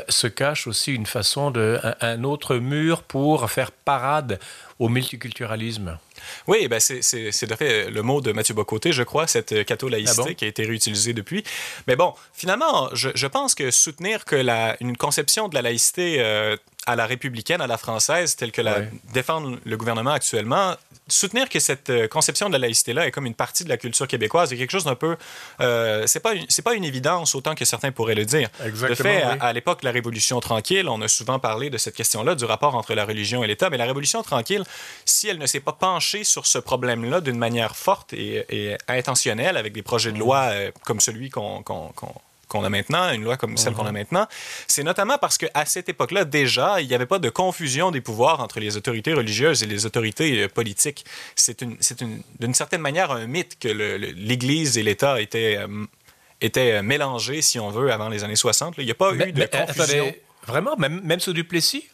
se 0.09 0.27
cache 0.27 0.67
aussi 0.67 0.93
une 0.93 1.07
façon 1.07 1.49
de 1.49 1.79
un, 2.01 2.23
autre 2.23 2.57
mur 2.57 3.01
pour 3.01 3.49
faire 3.49 3.71
parade 3.71 4.39
au 4.79 4.89
multiculturalisme. 4.89 5.97
Oui, 6.47 6.67
ben 6.67 6.79
c'est 6.79 7.01
fait 7.55 7.89
le 7.89 8.01
mot 8.03 8.21
de 8.21 8.31
Mathieu 8.31 8.53
Bocoté, 8.53 8.91
je 8.93 9.01
crois, 9.01 9.25
cette 9.25 9.65
catho-laïcité 9.65 10.29
ah 10.29 10.33
qui 10.35 10.45
a 10.45 10.47
été 10.47 10.63
réutilisée 10.65 11.13
depuis. 11.13 11.43
Mais 11.87 11.95
bon, 11.95 12.13
finalement, 12.31 12.89
je, 12.93 13.09
je 13.15 13.27
pense 13.27 13.55
que 13.55 13.71
soutenir 13.71 14.23
que 14.23 14.35
la, 14.35 14.77
une 14.81 14.95
conception 14.95 15.49
de 15.49 15.55
la 15.55 15.63
laïcité 15.63 16.21
à 16.85 16.95
la 16.95 17.05
républicaine, 17.05 17.61
à 17.61 17.67
la 17.67 17.77
française, 17.77 18.35
telle 18.35 18.51
que 18.51 18.61
la 18.61 18.81
défend 19.13 19.41
le 19.63 19.77
gouvernement 19.77 20.11
actuellement, 20.11 20.75
soutenir 21.07 21.49
que 21.49 21.59
cette 21.59 21.89
euh, 21.89 22.07
conception 22.07 22.47
de 22.47 22.53
la 22.53 22.59
laïcité-là 22.59 23.07
est 23.07 23.11
comme 23.11 23.25
une 23.25 23.35
partie 23.35 23.63
de 23.63 23.69
la 23.69 23.77
culture 23.77 24.07
québécoise 24.07 24.53
est 24.53 24.57
quelque 24.57 24.71
chose 24.71 24.85
d'un 24.85 24.95
peu. 24.95 25.17
Euh, 25.59 26.05
c'est 26.07 26.19
pas 26.19 26.33
c'est 26.49 26.61
pas 26.61 26.73
une 26.73 26.83
évidence 26.83 27.35
autant 27.35 27.55
que 27.55 27.65
certains 27.65 27.91
pourraient 27.91 28.15
le 28.15 28.25
dire. 28.25 28.49
Exactement, 28.65 28.89
de 28.89 28.95
fait, 28.95 29.23
à, 29.23 29.53
l'époque 29.53 29.81
de 29.81 29.85
la 29.85 29.91
Révolution 29.91 30.39
tranquille, 30.39 30.87
on 30.87 31.01
a 31.01 31.07
souvent 31.07 31.39
parlé 31.39 31.69
de 31.69 31.77
cette 31.77 31.95
question-là 31.95 32.35
du 32.35 32.45
rapport 32.45 32.75
entre 32.75 32.93
la 32.93 33.05
religion 33.05 33.43
et 33.43 33.47
l'État, 33.47 33.69
mais 33.69 33.77
la 33.77 33.85
Révolution 33.85 34.23
tranquille, 34.23 34.63
si 35.05 35.27
elle 35.27 35.37
ne 35.37 35.45
s'est 35.45 35.59
pas 35.59 35.73
penchée 35.73 36.23
sur 36.23 36.45
ce 36.45 36.57
problème-là 36.57 37.21
d'une 37.21 37.37
manière 37.37 37.75
forte 37.75 38.13
et, 38.13 38.77
intentionnelle 38.87 39.57
avec 39.57 39.73
des 39.73 39.81
projets 39.81 40.11
de 40.11 40.19
loi 40.19 40.49
euh, 40.51 40.71
comme 40.85 40.99
celui 40.99 41.29
qu'on 41.29 41.63
qu'on 41.63 41.91
a 42.63 42.69
maintenant, 42.69 43.11
une 43.11 43.23
loi 43.23 43.37
comme 43.37 43.57
celle 43.57 43.73
qu'on 43.73 43.85
a 43.85 43.91
mhm. 43.91 43.97
maintenant, 43.97 44.27
c'est 44.67 44.83
notamment 44.83 45.17
parce 45.17 45.37
qu'à 45.37 45.65
cette 45.65 45.89
époque-là, 45.89 46.25
déjà, 46.25 46.81
il 46.81 46.87
n'y 46.87 46.93
avait 46.93 47.05
pas 47.05 47.19
de 47.19 47.29
confusion 47.29 47.91
des 47.91 48.01
pouvoirs 48.01 48.39
entre 48.41 48.59
les 48.59 48.77
autorités 48.77 49.13
religieuses 49.13 49.63
et 49.63 49.65
les 49.65 49.85
autorités 49.85 50.43
euh, 50.43 50.47
politiques. 50.47 51.05
C'est 51.35 51.63
d'une 51.63 52.53
certaine 52.53 52.81
manière 52.81 53.11
un 53.11 53.27
mythe 53.27 53.57
que 53.59 53.69
l'Église 53.69 54.77
et 54.77 54.83
l'État 54.83 55.21
étaient, 55.21 55.57
euh, 55.57 55.85
étaient 56.41 56.73
euh, 56.73 56.83
mélangés, 56.83 57.41
si 57.41 57.59
on 57.59 57.69
veut, 57.69 57.91
avant 57.91 58.09
les 58.09 58.23
années 58.23 58.35
60. 58.35 58.75
Il 58.77 58.85
n'y 58.85 58.91
a 58.91 58.95
pas 58.95 59.13
eu 59.13 59.31
de 59.31 59.45
confusion. 59.45 60.13
vraiment, 60.45 60.75
même, 60.77 61.01
même 61.03 61.19
sous 61.19 61.33
Duplessis? 61.33 61.87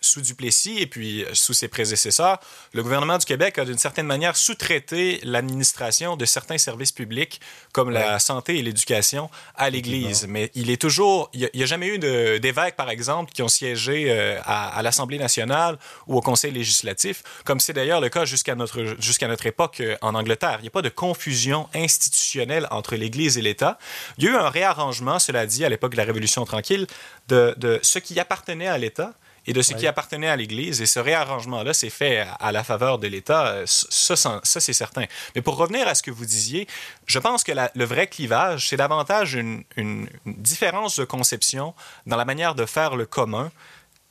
Sous 0.00 0.20
Duplessis 0.20 0.78
et 0.78 0.86
puis 0.86 1.24
euh, 1.24 1.30
sous 1.34 1.52
ses 1.52 1.68
prédécesseurs, 1.68 2.40
le 2.72 2.82
gouvernement 2.82 3.18
du 3.18 3.26
Québec 3.26 3.58
a 3.58 3.64
d'une 3.64 3.78
certaine 3.78 4.06
manière 4.06 4.36
sous-traité 4.36 5.20
l'administration 5.22 6.16
de 6.16 6.24
certains 6.24 6.58
services 6.58 6.92
publics 6.92 7.40
comme 7.72 7.90
la 7.90 8.18
santé 8.18 8.58
et 8.58 8.62
l'éducation 8.62 9.30
à 9.54 9.70
l'Église. 9.70 10.26
Mais 10.28 10.50
il 10.54 10.70
est 10.70 10.80
toujours, 10.80 11.30
il 11.32 11.50
n'y 11.54 11.62
a, 11.62 11.66
jamais 11.66 11.88
eu 11.88 11.98
d'évêques, 11.98 12.76
par 12.76 12.90
exemple, 12.90 13.32
qui 13.32 13.42
ont 13.42 13.48
siégé 13.48 14.06
euh, 14.08 14.40
à, 14.44 14.82
l'Assemblée 14.82 15.18
nationale 15.18 15.78
ou 16.06 16.16
au 16.16 16.20
Conseil 16.20 16.52
législatif, 16.52 17.22
comme 17.44 17.60
c'est 17.60 17.72
d'ailleurs 17.72 18.00
le 18.00 18.08
cas 18.08 18.24
jusqu'à 18.24 18.54
notre, 18.54 18.96
jusqu'à 18.98 19.28
notre 19.28 19.46
époque 19.46 19.80
euh, 19.80 19.96
en 20.00 20.14
Angleterre. 20.14 20.56
Il 20.60 20.62
n'y 20.62 20.68
a 20.68 20.72
pas 20.72 20.82
de 20.82 20.88
confusion 20.88 21.68
institutionnelle 21.74 22.66
entre 22.70 22.96
l'Église 22.96 23.38
et 23.38 23.42
l'État. 23.42 23.78
Il 24.18 24.24
y 24.24 24.28
a 24.28 24.32
eu 24.32 24.36
un 24.36 24.48
réarrangement, 24.48 25.18
cela 25.18 25.46
dit, 25.46 25.64
à 25.64 25.68
l'époque 25.68 25.92
de 25.92 25.96
la 25.96 26.04
Révolution 26.04 26.44
tranquille, 26.44 26.86
de, 27.28 27.54
de 27.58 27.78
ce 27.82 27.98
qui 27.98 28.18
appartenait 28.18 28.66
à 28.66 28.78
l'État 28.78 29.14
et 29.50 29.52
de 29.52 29.62
ce 29.62 29.74
qui 29.74 29.88
appartenait 29.88 30.28
à 30.28 30.36
l'Église. 30.36 30.80
Et 30.80 30.86
ce 30.86 31.00
réarrangement-là 31.00 31.74
s'est 31.74 31.90
fait 31.90 32.24
à 32.38 32.52
la 32.52 32.62
faveur 32.62 33.00
de 33.00 33.08
l'État. 33.08 33.48
Euh, 33.48 33.64
ça, 33.66 34.14
ça 34.14 34.40
c'est 34.44 34.72
certain. 34.72 35.06
Mais 35.34 35.42
pour 35.42 35.56
revenir 35.56 35.88
à 35.88 35.96
ce 35.96 36.04
que 36.04 36.12
vous 36.12 36.24
disiez, 36.24 36.68
je 37.06 37.18
pense 37.18 37.42
que 37.42 37.50
le 37.50 37.84
vrai 37.84 38.06
clivage, 38.06 38.68
c'est 38.68 38.76
davantage 38.76 39.34
une, 39.34 39.64
une, 39.76 40.08
différence 40.24 41.00
de 41.00 41.04
conception 41.04 41.74
dans 42.06 42.16
la 42.16 42.24
manière 42.24 42.54
de 42.54 42.64
faire 42.64 42.94
le 42.94 43.06
commun. 43.06 43.50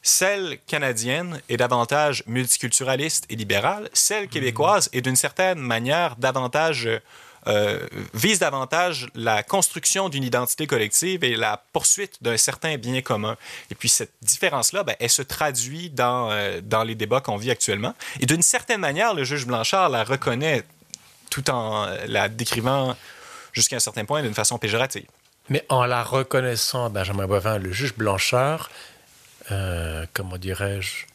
Celle 0.02 0.60
canadienne 0.68 1.42
est 1.48 1.56
davantage 1.56 2.24
multiculturaliste 2.28 3.26
et 3.30 3.38
libérale. 3.38 3.90
Celle 3.94 4.26
mm-hmm. 4.26 4.30
québécoise 4.30 4.90
est 4.92 5.02
d'une 5.02 5.16
certaine 5.16 5.60
manière 5.60 6.18
davantage 6.18 6.90
euh, 7.50 7.80
vise 8.14 8.40
davantage 8.40 9.08
la 9.16 9.44
construction 9.44 10.08
d'une 10.10 10.24
identité 10.24 10.68
collective 10.68 11.24
et 11.24 11.36
la 11.36 11.64
poursuite 11.74 12.22
d'un 12.22 12.38
certain 12.38 12.78
bien 12.78 13.02
commun. 13.02 13.38
Et 13.72 13.76
puis 13.76 13.90
cette 13.90 14.14
différence-là, 14.22 14.84
ben, 14.84 14.96
elle 15.00 15.10
se 15.10 15.22
traduit 15.22 15.90
dans, 15.90 16.32
euh, 16.32 16.62
dans 16.62 16.84
les 16.84 16.96
débats 16.96 17.22
qu'on 17.22 17.38
vit 17.38 17.52
actuellement. 17.52 17.96
Et 18.20 18.26
d'une 18.26 18.44
certaine 18.44 18.80
manière, 18.80 19.14
le 19.14 19.24
juge 19.24 19.46
Blanchard 19.46 19.90
la 19.90 20.04
reconnaît 20.04 20.64
tout 21.30 21.50
en 21.50 21.88
la 22.08 22.30
décrivant 22.30 22.96
jusqu'à 23.54 23.76
un 23.76 23.80
certain 23.80 24.06
point 24.06 24.22
d'une 24.22 24.34
façon 24.34 24.58
péjorative. 24.58 25.06
Mais 25.50 25.66
en 25.70 25.86
la 25.86 26.04
reconnaissant, 26.04 26.90
Benjamin 26.90 27.26
Boivin, 27.26 27.58
le 27.58 27.72
juge 27.72 27.96
Blanchard, 27.96 28.70
euh, 29.52 30.06
comment 30.14 30.38
dirais-je, 30.38 31.06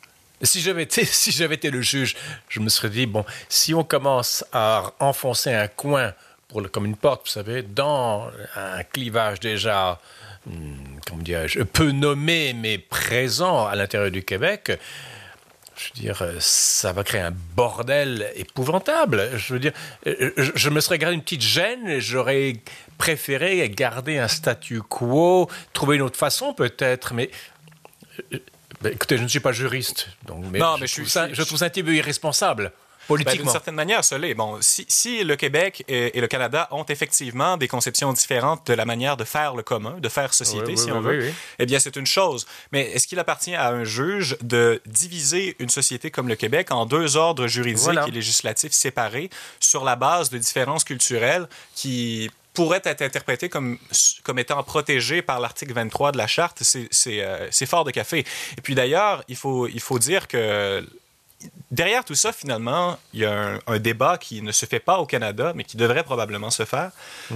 si 0.44 0.60
j'avais 0.60 0.82
été, 0.82 1.04
si 1.04 1.32
j'avais 1.32 1.56
été 1.56 1.70
le 1.70 1.82
juge, 1.82 2.16
je 2.48 2.60
me 2.60 2.68
serais 2.68 2.90
dit 2.90 3.06
bon, 3.06 3.24
si 3.48 3.74
on 3.74 3.84
commence 3.84 4.44
à 4.52 4.92
enfoncer 5.00 5.52
un 5.52 5.68
coin 5.68 6.12
pour 6.48 6.60
le, 6.60 6.68
comme 6.68 6.84
une 6.84 6.96
porte, 6.96 7.26
vous 7.26 7.32
savez, 7.32 7.62
dans 7.62 8.30
un 8.56 8.82
clivage 8.84 9.40
déjà, 9.40 10.00
hmm, 10.46 10.98
comment 11.06 11.22
dirais-je, 11.22 11.62
peu 11.62 11.90
nommé 11.90 12.52
mais 12.54 12.78
présent 12.78 13.66
à 13.66 13.74
l'intérieur 13.74 14.10
du 14.10 14.22
Québec. 14.22 14.78
Je 15.76 15.88
veux 15.88 16.00
dire, 16.00 16.24
ça 16.38 16.92
va 16.92 17.02
créer 17.02 17.20
un 17.20 17.34
bordel 17.56 18.30
épouvantable. 18.36 19.30
Je 19.36 19.54
veux 19.54 19.58
dire, 19.58 19.72
je, 20.04 20.70
me 20.70 20.78
serais 20.78 20.98
gardé 20.98 21.16
une 21.16 21.22
petite 21.22 21.42
gêne 21.42 21.88
et 21.88 22.00
j'aurais 22.00 22.54
préféré 22.96 23.68
garder 23.70 24.18
un 24.18 24.28
statu 24.28 24.82
quo, 24.82 25.50
trouver 25.72 25.96
une 25.96 26.02
autre 26.02 26.16
façon 26.16 26.54
peut-être, 26.54 27.12
mais 27.12 27.28
ben, 28.84 28.92
écoutez, 28.92 29.16
je 29.16 29.22
ne 29.22 29.28
suis 29.28 29.40
pas 29.40 29.52
juriste, 29.52 30.08
donc, 30.26 30.44
mais, 30.50 30.58
non, 30.58 30.76
je, 30.76 30.82
mais 30.82 30.86
je, 30.86 30.94
trouve 30.96 31.08
ça, 31.08 31.32
je, 31.32 31.42
trouve 31.42 31.58
ça, 31.58 31.64
un 31.64 31.70
petit 31.70 31.82
peu 31.82 31.94
irresponsable. 31.94 32.70
Politiquement. 33.08 33.44
D'une 33.44 33.52
certaine 33.52 33.74
manière, 33.74 34.04
ça 34.04 34.18
l'est. 34.18 34.34
Bon, 34.34 34.58
si, 34.60 34.84
si, 34.88 35.24
le 35.24 35.36
Québec 35.36 35.84
et, 35.88 36.20
le 36.20 36.26
Canada 36.26 36.68
ont 36.70 36.84
effectivement 36.84 37.56
des 37.56 37.66
conceptions 37.66 38.12
différentes 38.12 38.66
de 38.66 38.74
la 38.74 38.84
manière 38.84 39.16
de 39.16 39.24
faire 39.24 39.54
le 39.54 39.62
commun, 39.62 39.96
de 40.00 40.08
faire 40.10 40.34
société, 40.34 40.76
si 40.76 40.92
on 40.92 41.00
veut, 41.00 41.32
eh 41.58 41.66
bien, 41.66 41.78
c'est 41.78 41.96
une 41.96 42.06
chose. 42.06 42.46
Mais 42.72 42.90
est-ce 42.92 43.06
qu'il 43.06 43.18
appartient 43.18 43.54
à 43.54 43.68
un 43.68 43.84
juge 43.84 44.36
de 44.42 44.82
diviser 44.84 45.56
une 45.60 45.70
société 45.70 46.10
comme 46.10 46.28
le 46.28 46.36
Québec 46.36 46.70
en 46.70 46.84
deux 46.84 47.16
ordres 47.16 47.46
juridiques 47.46 47.88
et 48.06 48.10
législatifs 48.10 48.72
séparés 48.72 49.30
sur 49.60 49.84
la 49.84 49.96
base 49.96 50.28
de 50.28 50.36
différences 50.36 50.84
culturelles 50.84 51.48
qui 51.74 52.30
pourrait 52.54 52.82
être 52.84 53.02
interprété 53.02 53.48
comme, 53.48 53.78
comme 54.22 54.38
étant 54.38 54.62
protégé 54.62 55.22
par 55.22 55.40
l'article 55.40 55.72
23 55.74 56.12
de 56.12 56.18
la 56.18 56.26
charte, 56.26 56.62
euh, 56.76 57.48
c'est 57.50 57.66
fort 57.66 57.84
de 57.84 57.90
café. 57.90 58.24
Et 58.56 58.60
puis 58.62 58.74
d'ailleurs, 58.74 59.24
il 59.28 59.36
faut, 59.36 59.66
il 59.66 59.80
faut 59.80 59.98
dire 59.98 60.28
que 60.28 60.86
derrière 61.70 62.04
tout 62.04 62.14
ça, 62.14 62.32
finalement, 62.32 62.98
il 63.12 63.20
y 63.20 63.24
a 63.24 63.58
un, 63.66 63.78
débat 63.78 64.16
qui 64.18 64.40
ne 64.40 64.52
se 64.52 64.64
fait 64.64 64.78
pas 64.78 64.98
au 64.98 65.06
Canada, 65.06 65.52
mais 65.54 65.64
qui 65.64 65.76
devrait 65.76 66.04
probablement 66.04 66.50
se 66.50 66.64
faire. 66.64 66.90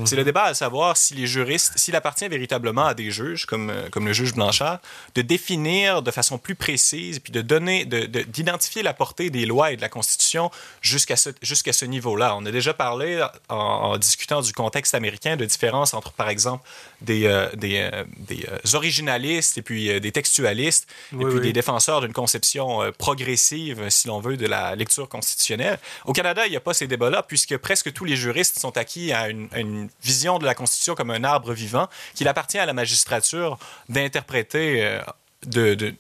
C'est 0.05 0.17
le 0.17 0.23
mhm. 0.23 0.26
débat 0.26 0.45
à 0.45 0.55
savoir 0.55 0.97
si 0.97 1.14
les 1.14 1.26
juristes, 1.26 1.73
s'il 1.76 1.97
appartient 1.97 2.28
véritablement 2.28 2.87
à 2.87 2.95
des 2.95 3.11
juges, 3.11 3.45
comme, 3.45 3.71
euh, 3.71 3.88
comme 3.90 4.07
le 4.07 4.12
juge 4.12 4.35
Blanchard, 4.35 4.78
de 5.14 5.23
définir 5.23 6.02
de 6.02 6.11
façon 6.11 6.38
plus 6.38 6.55
précise, 6.55 7.19
puis 7.19 7.33
de 7.33 7.43
donner, 7.43 7.85
d'identifier 7.85 8.83
la 8.83 8.95
portée 8.95 9.31
des 9.31 9.47
lois 9.47 9.73
et 9.73 9.76
de 9.76 9.81
la 9.81 9.88
Constitution 9.88 10.50
jusqu'à 10.81 11.17
ce, 11.17 11.31
jusqu'à 11.43 11.73
ce 11.73 11.85
niveau-là. 11.85 12.37
On 12.37 12.47
a 12.47 12.50
déjà 12.50 12.73
parlé, 12.73 13.25
en, 13.49 13.99
discutant 13.99 14.40
du 14.40 14.52
contexte 14.52 14.95
américain, 14.95 15.37
de 15.37 15.45
différence 15.45 15.95
entre, 15.95 16.12
par 16.12 16.28
exemple, 16.28 16.67
des, 17.00 17.26
euh, 17.26 17.49
des, 17.55 17.88
euh, 17.93 18.05
des 18.19 18.47
originalistes 18.75 19.59
et 19.59 19.62
puis 19.62 20.00
des 20.00 20.12
textualistes, 20.12 20.88
et 21.12 21.25
puis 21.25 21.40
des 21.40 21.52
défenseurs 21.52 22.00
d'une 22.00 22.12
conception 22.12 22.93
progressive, 22.99 23.88
si 23.88 24.09
l'on 24.09 24.21
veut, 24.21 24.37
de 24.37 24.47
la 24.47 24.75
lecture 24.75 25.09
constitutionnelle. 25.09 25.78
Au 26.05 26.12
Canada, 26.12 26.47
il 26.47 26.50
n'y 26.50 26.57
a 26.57 26.61
pas 26.61 26.75
ces 26.75 26.87
débats-là, 26.87 27.23
puisque 27.23 27.57
presque 27.57 27.93
tous 27.93 28.05
les 28.05 28.17
juristes 28.17 28.59
sont 28.59 28.76
acquis 28.76 29.12
à 29.12 29.28
une, 29.28 29.88
vision 30.02 30.38
de 30.38 30.45
la 30.45 30.55
Constitution 30.55 30.95
comme 30.95 31.11
un 31.11 31.25
arbre 31.25 31.52
vivant 31.52 31.88
qu'il 32.14 32.28
appartient 32.28 32.59
à 32.59 32.67
la 32.67 32.73
magistrature 32.73 33.59
d'interpréter 33.88 34.85
euh, 34.85 35.00
de, 35.47 35.95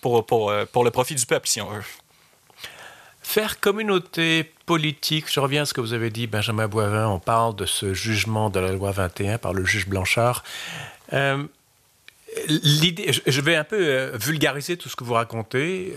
pour, 0.00 0.24
pour, 0.26 0.50
euh, 0.50 0.64
pour 0.64 0.84
le 0.84 0.90
profit 0.90 1.14
du 1.14 1.26
peuple, 1.26 1.48
si 1.48 1.60
on 1.60 1.68
veut. 1.68 1.82
Faire 3.28 3.60
communauté 3.60 4.50
politique, 4.64 5.26
je 5.30 5.38
reviens 5.38 5.60
à 5.60 5.66
ce 5.66 5.74
que 5.74 5.82
vous 5.82 5.92
avez 5.92 6.08
dit, 6.08 6.26
Benjamin 6.26 6.66
Boivin, 6.66 7.08
on 7.08 7.18
parle 7.18 7.54
de 7.56 7.66
ce 7.66 7.92
jugement 7.92 8.48
de 8.48 8.58
la 8.58 8.72
loi 8.72 8.90
21 8.90 9.36
par 9.36 9.52
le 9.52 9.66
juge 9.66 9.86
Blanchard. 9.86 10.42
Euh, 11.12 11.44
l'idée, 12.48 13.12
je 13.26 13.40
vais 13.42 13.54
un 13.54 13.64
peu 13.64 14.12
vulgariser 14.14 14.78
tout 14.78 14.88
ce 14.88 14.96
que 14.96 15.04
vous 15.04 15.12
racontez. 15.12 15.92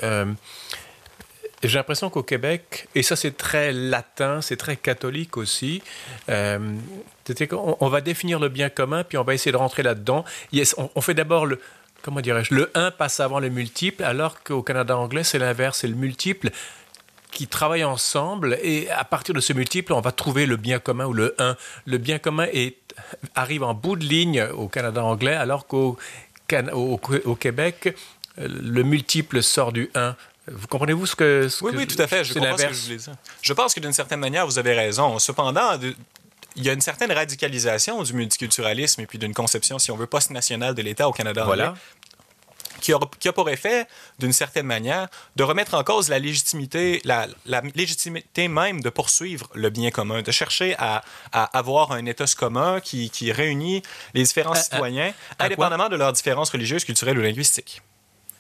J'ai 1.64 1.78
l'impression 1.78 2.10
qu'au 2.10 2.22
Québec, 2.22 2.90
et 2.96 3.02
ça 3.02 3.16
c'est 3.16 3.38
très 3.38 3.72
latin, 3.72 4.42
c'est 4.42 4.58
très 4.58 4.76
catholique 4.76 5.38
aussi, 5.38 5.82
euh, 6.28 6.60
on, 7.54 7.88
va 7.88 8.02
définir 8.02 8.40
le 8.40 8.50
bien 8.50 8.70
commun, 8.70 9.06
puis 9.06 9.18
on 9.18 9.24
va 9.24 9.34
essayer 9.36 9.54
de 9.54 9.58
rentrer 9.58 9.84
là-dedans. 9.84 10.26
on, 10.96 11.02
fait 11.02 11.14
d'abord 11.14 11.46
le, 11.46 11.62
comment 12.02 12.20
dirais-je, 12.20 12.54
le 12.54 12.72
1 12.76 12.92
passe 12.92 13.22
avant 13.22 13.40
le 13.40 13.48
multiple, 13.48 14.04
alors 14.04 14.44
qu'au 14.44 14.64
Canada 14.64 14.98
anglais 14.98 15.24
c'est 15.24 15.40
l'inverse, 15.40 15.78
c'est 15.80 15.88
le 15.88 15.96
multiple 15.96 16.52
qui 17.32 17.48
travaille 17.48 17.84
ensemble, 17.84 18.60
et 18.62 18.90
à 18.90 19.04
partir 19.04 19.34
de 19.34 19.40
ce 19.40 19.54
multiple, 19.54 19.94
on 19.94 20.02
va 20.02 20.12
trouver 20.12 20.46
le 20.46 20.58
bien 20.58 20.80
commun 20.80 21.06
ou 21.06 21.14
le 21.14 21.34
1. 21.40 21.56
Le 21.86 21.98
bien 21.98 22.20
commun 22.20 22.48
est, 22.52 22.76
arrive 23.36 23.64
en 23.64 23.74
bout 23.74 23.96
de 23.96 24.06
ligne 24.06 24.44
au 24.44 24.68
Canada 24.68 25.04
anglais, 25.04 25.34
alors 25.34 25.66
qu'au 25.66 25.98
au, 26.74 27.36
Québec, 27.36 27.96
le 28.38 28.84
multiple 28.84 29.42
sort 29.42 29.72
du 29.72 29.90
1. 29.96 30.16
Vous 30.48 30.68
comprenez-vous 30.68 31.06
ce 31.06 31.16
que... 31.16 31.48
oui, 31.62 31.72
oui, 31.76 31.88
tout 31.88 32.02
à 32.02 32.08
fait. 32.08 32.24
Je 32.26 32.34
comprends 32.34 32.58
ce 32.58 32.66
que 32.66 32.74
je 32.74 32.84
voulais 32.84 32.98
dire. 32.98 33.14
Je 33.42 33.54
pense 33.54 33.74
que 33.74 33.80
d'une 33.80 33.94
certaine 33.94 34.20
manière, 34.20 34.46
vous 34.46 34.60
avez 34.60 34.74
raison. 34.74 35.18
Cependant, 35.20 35.80
il 36.56 36.64
y 36.64 36.70
a 36.70 36.74
une 36.74 36.82
certaine 36.82 37.12
radicalisation 37.12 38.04
du 38.04 38.14
multiculturalisme 38.14 39.02
et 39.02 39.06
puis 39.06 39.18
d'une 39.18 39.34
conception, 39.34 39.80
si 39.80 39.92
on 39.92 39.96
veut, 39.96 40.08
post-nationale 40.08 40.76
de 40.76 40.82
l'État 40.82 41.08
au 41.08 41.14
Canada 41.14 41.46
voilà 41.46 41.76
qui, 42.82 43.28
a 43.28 43.34
pour 43.34 43.50
effet, 43.50 43.88
d'une 44.20 44.34
certaine 44.34 44.66
manière, 44.66 45.08
de 45.36 45.44
remettre 45.44 45.74
en 45.74 45.84
cause 45.84 46.10
la 46.10 46.20
légitimité, 46.20 47.02
la, 47.06 47.28
légitimité 47.76 48.48
même 48.48 48.82
de 48.82 48.90
poursuivre 48.90 49.48
le 49.54 49.70
bien 49.70 49.92
commun, 49.92 50.22
de 50.22 50.32
chercher 50.32 50.76
à, 50.78 51.04
avoir 51.32 51.92
un 51.92 52.06
ethos 52.06 52.36
commun 52.38 52.80
qui, 52.82 53.10
qui 53.10 53.32
réunit 53.32 53.82
les 54.14 54.24
différents 54.24 54.56
citoyens, 54.56 55.14
indépendamment 55.40 55.90
de 55.90 55.96
leurs 55.96 56.14
différences 56.14 56.50
religieuses, 56.50 56.84
culturelles 56.84 57.18
ou 57.18 57.22
linguistiques. 57.22 57.82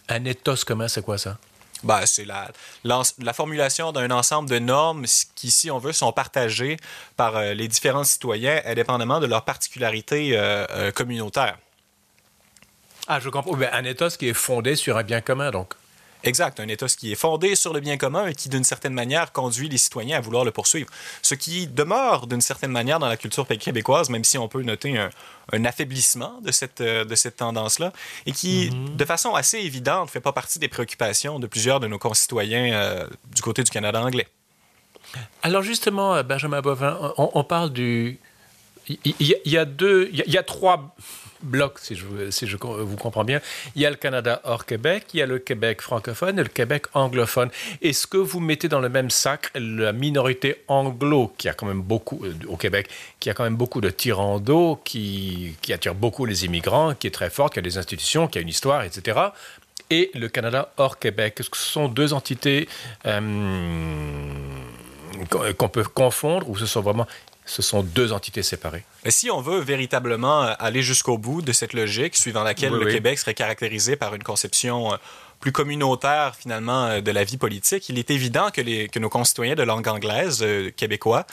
Un 0.09 0.25
ethos 0.25 0.65
commun, 0.65 0.87
c'est 0.87 1.03
quoi 1.03 1.17
ça? 1.17 1.37
Ben, 1.83 2.05
c'est 2.05 2.25
la, 2.25 2.51
la, 2.83 3.33
formulation 3.33 3.91
d'un 3.91 4.11
ensemble 4.11 4.49
de 4.49 4.59
normes 4.59 5.05
qui, 5.35 5.49
si 5.49 5.71
on 5.71 5.79
veut, 5.79 5.93
sont 5.93 6.11
partagées 6.11 6.77
par 7.17 7.37
euh, 7.37 7.53
les 7.53 7.67
différents 7.67 8.03
citoyens 8.03 8.61
indépendamment 8.65 9.19
de 9.19 9.25
leurs 9.25 9.45
particularités 9.45 10.37
euh, 10.37 10.65
euh, 10.69 10.91
communautaires. 10.91 11.57
Ah, 13.13 13.19
je 13.19 13.27
comprends. 13.27 13.57
Un 13.73 13.83
ethos 13.83 14.15
qui 14.17 14.29
est 14.29 14.33
fondé 14.33 14.77
sur 14.77 14.95
un 14.95 15.03
bien 15.03 15.19
commun, 15.19 15.51
donc. 15.51 15.73
Exact, 16.23 16.61
un 16.61 16.67
ethos 16.69 16.95
qui 16.97 17.11
est 17.11 17.15
fondé 17.15 17.55
sur 17.55 17.73
le 17.73 17.81
bien 17.81 17.97
commun 17.97 18.27
et 18.27 18.33
qui, 18.33 18.47
d'une 18.47 18.63
certaine 18.63 18.93
manière, 18.93 19.33
conduit 19.33 19.67
les 19.67 19.77
citoyens 19.77 20.17
à 20.17 20.21
vouloir 20.21 20.45
le 20.45 20.51
poursuivre. 20.51 20.89
Ce 21.21 21.35
qui 21.35 21.67
demeure, 21.67 22.25
d'une 22.25 22.39
certaine 22.39 22.71
manière, 22.71 22.99
dans 22.99 23.09
la 23.09 23.17
culture 23.17 23.45
québécoise, 23.45 24.09
même 24.09 24.23
si 24.23 24.37
on 24.37 24.47
peut 24.47 24.61
noter 24.61 24.97
un, 24.97 25.65
affaiblissement 25.65 26.39
de 26.39 26.53
cette, 26.53 26.79
euh, 26.79 27.03
de 27.03 27.15
cette 27.15 27.35
tendance-là, 27.35 27.91
et 28.27 28.31
qui, 28.31 28.69
mhm. 28.71 28.95
de 28.95 29.03
façon 29.03 29.35
assez 29.35 29.57
évidente, 29.57 30.05
ne 30.05 30.11
fait 30.11 30.21
pas 30.21 30.31
partie 30.31 30.59
des 30.59 30.69
préoccupations 30.69 31.37
de 31.37 31.47
plusieurs 31.47 31.81
de 31.81 31.87
nos 31.87 31.99
concitoyens 31.99 32.71
euh, 32.71 33.07
du 33.35 33.41
côté 33.41 33.61
du 33.63 33.71
Canada 33.71 34.01
anglais. 34.01 34.29
Alors 35.43 35.63
justement, 35.63 36.15
euh, 36.15 36.23
Benjamin 36.23 36.61
Bovin, 36.61 37.13
on, 37.17 37.43
parle 37.43 37.73
du... 37.73 38.19
Il 38.87 39.13
y, 39.19 39.57
a 39.57 39.65
deux, 39.65 40.09
il 40.13 40.33
y 40.33 40.37
a 40.37 40.43
trois 40.43 40.95
blocs, 41.43 41.79
si 41.79 41.95
je, 41.95 42.05
vous 42.05 42.97
comprends 42.97 43.23
bien. 43.23 43.41
Il 43.75 43.81
y 43.81 43.85
a 43.85 43.89
le 43.89 43.95
Canada 43.95 44.41
hors 44.43 44.65
Québec, 44.65 45.07
il 45.13 45.19
y 45.19 45.23
a 45.23 45.25
le 45.25 45.39
Québec 45.39 45.81
francophone 45.81 46.39
et 46.39 46.43
le 46.43 46.49
Québec 46.49 46.85
anglophone. 46.93 47.49
Est-ce 47.81 48.07
que 48.07 48.17
vous 48.17 48.39
mettez 48.39 48.67
dans 48.67 48.79
le 48.79 48.89
même 48.89 49.09
sac 49.09 49.51
la 49.55 49.93
minorité 49.93 50.63
anglo, 50.67 51.33
qui 51.37 51.49
a 51.49 51.53
quand 51.53 51.65
même 51.65 51.81
beaucoup, 51.81 52.23
euh, 52.25 52.33
au 52.47 52.57
Québec, 52.57 52.89
qui 53.19 53.29
a 53.29 53.33
quand 53.33 53.43
même 53.43 53.55
beaucoup 53.55 53.81
de 53.81 53.89
tirando, 53.89 54.79
qui, 54.83 55.55
qui 55.61 55.73
attire 55.73 55.95
beaucoup 55.95 56.25
les 56.25 56.45
immigrants, 56.45 56.93
qui 56.93 57.07
est 57.07 57.11
très 57.11 57.29
forte, 57.29 57.53
qui 57.53 57.59
a 57.59 57.61
des 57.61 57.77
institutions, 57.77 58.27
qui 58.27 58.37
a 58.37 58.41
une 58.41 58.49
histoire, 58.49 58.83
etc. 58.83 59.19
Et 59.89 60.11
le 60.13 60.29
Canada 60.29 60.71
hors 60.77 60.99
Québec? 60.99 61.35
Est-ce 61.39 61.49
que 61.49 61.57
ce 61.57 61.67
sont 61.67 61.87
deux 61.87 62.13
entités 62.13 62.69
euh, 63.05 63.19
qu'on 65.57 65.69
peut 65.69 65.83
confondre 65.83 66.49
ou 66.49 66.57
ce 66.57 66.65
sont 66.65 66.81
vraiment 66.81 67.07
ce 67.51 67.61
sont 67.61 67.83
deux 67.83 68.13
entités 68.13 68.43
séparées. 68.43 68.85
Mais 69.03 69.11
si 69.11 69.29
on 69.29 69.41
veut 69.41 69.59
véritablement 69.59 70.43
euh, 70.43 70.53
aller 70.59 70.81
jusqu'au 70.81 71.17
bout 71.17 71.41
de 71.41 71.51
cette 71.51 71.73
logique, 71.73 72.15
suivant 72.15 72.43
laquelle 72.43 72.71
le 72.73 72.85
Québec 72.85 73.19
serait 73.19 73.33
caractérisé 73.33 73.97
par 73.97 74.15
une 74.15 74.23
conception 74.23 74.93
euh, 74.93 74.97
plus 75.41 75.51
communautaire 75.51 76.33
finalement 76.35 76.85
euh, 76.85 77.01
de 77.01 77.11
la 77.11 77.25
vie 77.25 77.35
politique, 77.35 77.89
il 77.89 77.99
est 77.99 78.09
évident 78.09 78.51
que, 78.51 78.61
les, 78.61 78.87
que 78.87 78.99
nos 78.99 79.09
concitoyens 79.09 79.55
de 79.55 79.63
langue 79.63 79.87
anglaise 79.87 80.45
québécois 80.77 81.25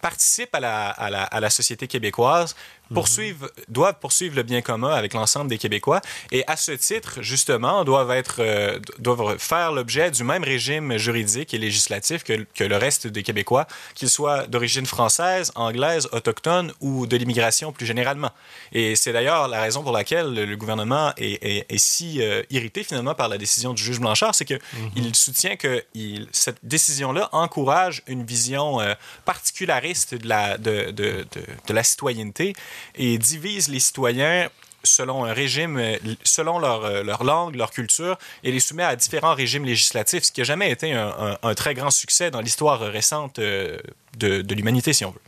participent 0.00 0.54
à 0.54 0.60
la, 0.60 0.88
à, 0.88 1.10
la, 1.10 1.24
à 1.24 1.40
la, 1.40 1.50
société 1.50 1.86
québécoise 1.86 2.54
poursuivent, 2.94 3.50
doivent 3.68 3.98
poursuivre 4.00 4.36
le 4.36 4.42
bien 4.42 4.62
commun 4.62 4.90
avec 4.90 5.14
l'ensemble 5.14 5.48
des 5.48 5.58
Québécois 5.58 6.00
et 6.32 6.44
à 6.46 6.56
ce 6.56 6.72
titre, 6.72 7.22
justement, 7.22 7.84
doivent, 7.84 8.10
être, 8.10 8.36
euh, 8.40 8.78
doivent 8.98 9.38
faire 9.38 9.72
l'objet 9.72 10.10
du 10.10 10.24
même 10.24 10.44
régime 10.44 10.96
juridique 10.96 11.54
et 11.54 11.58
législatif 11.58 12.24
que, 12.24 12.46
que 12.54 12.64
le 12.64 12.76
reste 12.76 13.06
des 13.06 13.22
Québécois, 13.22 13.66
qu'ils 13.94 14.10
soient 14.10 14.46
d'origine 14.46 14.86
française, 14.86 15.52
anglaise, 15.54 16.08
autochtone 16.12 16.72
ou 16.80 17.06
de 17.06 17.16
l'immigration 17.16 17.72
plus 17.72 17.86
généralement. 17.86 18.30
Et 18.72 18.96
c'est 18.96 19.12
d'ailleurs 19.12 19.48
la 19.48 19.60
raison 19.60 19.82
pour 19.82 19.92
laquelle 19.92 20.34
le 20.34 20.56
gouvernement 20.56 21.12
est, 21.16 21.66
est, 21.68 21.78
si 21.78 22.20
euh, 22.22 22.42
irrité 22.50 22.82
finalement 22.84 23.14
par 23.14 23.28
la 23.28 23.38
décision 23.38 23.72
du 23.72 23.82
juge 23.82 24.00
Blanchard, 24.00 24.34
c'est 24.34 24.44
qu'il 24.44 24.56
mm-hmm. 24.56 24.90
il 24.96 25.14
soutient 25.14 25.56
que 25.56 25.84
il, 25.94 26.28
cette 26.32 26.58
décision-là 26.62 27.28
encourage 27.32 28.02
une 28.06 28.24
vision 28.24 28.80
euh, 28.80 28.94
particulariste 29.24 30.14
de 30.14 30.28
la, 30.28 30.58
de, 30.58 30.90
de, 30.90 31.26
de, 31.32 31.42
de 31.66 31.72
la 31.72 31.82
citoyenneté 31.82 32.54
et 32.94 33.18
divise 33.18 33.68
les 33.68 33.80
citoyens 33.80 34.48
selon 34.82 35.24
un 35.24 35.32
régime, 35.32 35.80
selon 36.24 36.58
leur, 36.58 36.84
euh, 36.84 37.02
leur, 37.02 37.24
langue, 37.24 37.54
leur 37.54 37.70
culture, 37.70 38.18
et 38.42 38.50
les 38.50 38.60
soumet 38.60 38.82
à 38.82 38.96
différents 38.96 39.34
régimes 39.34 39.64
législatifs, 39.64 40.24
ce 40.24 40.32
qui 40.32 40.40
n'a 40.40 40.44
jamais 40.44 40.70
été 40.70 40.92
un, 40.92 41.38
un, 41.42 41.54
très 41.54 41.74
grand 41.74 41.90
succès 41.90 42.30
dans 42.30 42.40
l'histoire 42.40 42.80
récente 42.80 43.38
euh, 43.38 43.78
de, 44.16 44.42
de 44.42 44.54
l'humanité, 44.54 44.92
si 44.92 45.04
on 45.04 45.10
veut. 45.10 45.20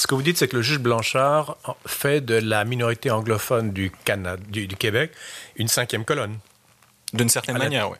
Ce 0.00 0.06
que 0.06 0.14
vous 0.14 0.22
dites, 0.22 0.38
c'est 0.38 0.48
que 0.48 0.56
le 0.56 0.62
juge 0.62 0.78
Blanchard 0.78 1.58
fait 1.86 2.22
de 2.22 2.34
la 2.34 2.64
minorité 2.64 3.10
anglophone 3.10 3.72
du, 3.72 3.92
Canada, 4.04 4.42
du, 4.48 4.66
Québec 4.68 5.12
une 5.56 5.68
cinquième 5.68 6.06
colonne. 6.06 6.38
D'une 7.12 7.28
certaine 7.28 7.58
manière, 7.58 7.90
oui. 7.90 7.98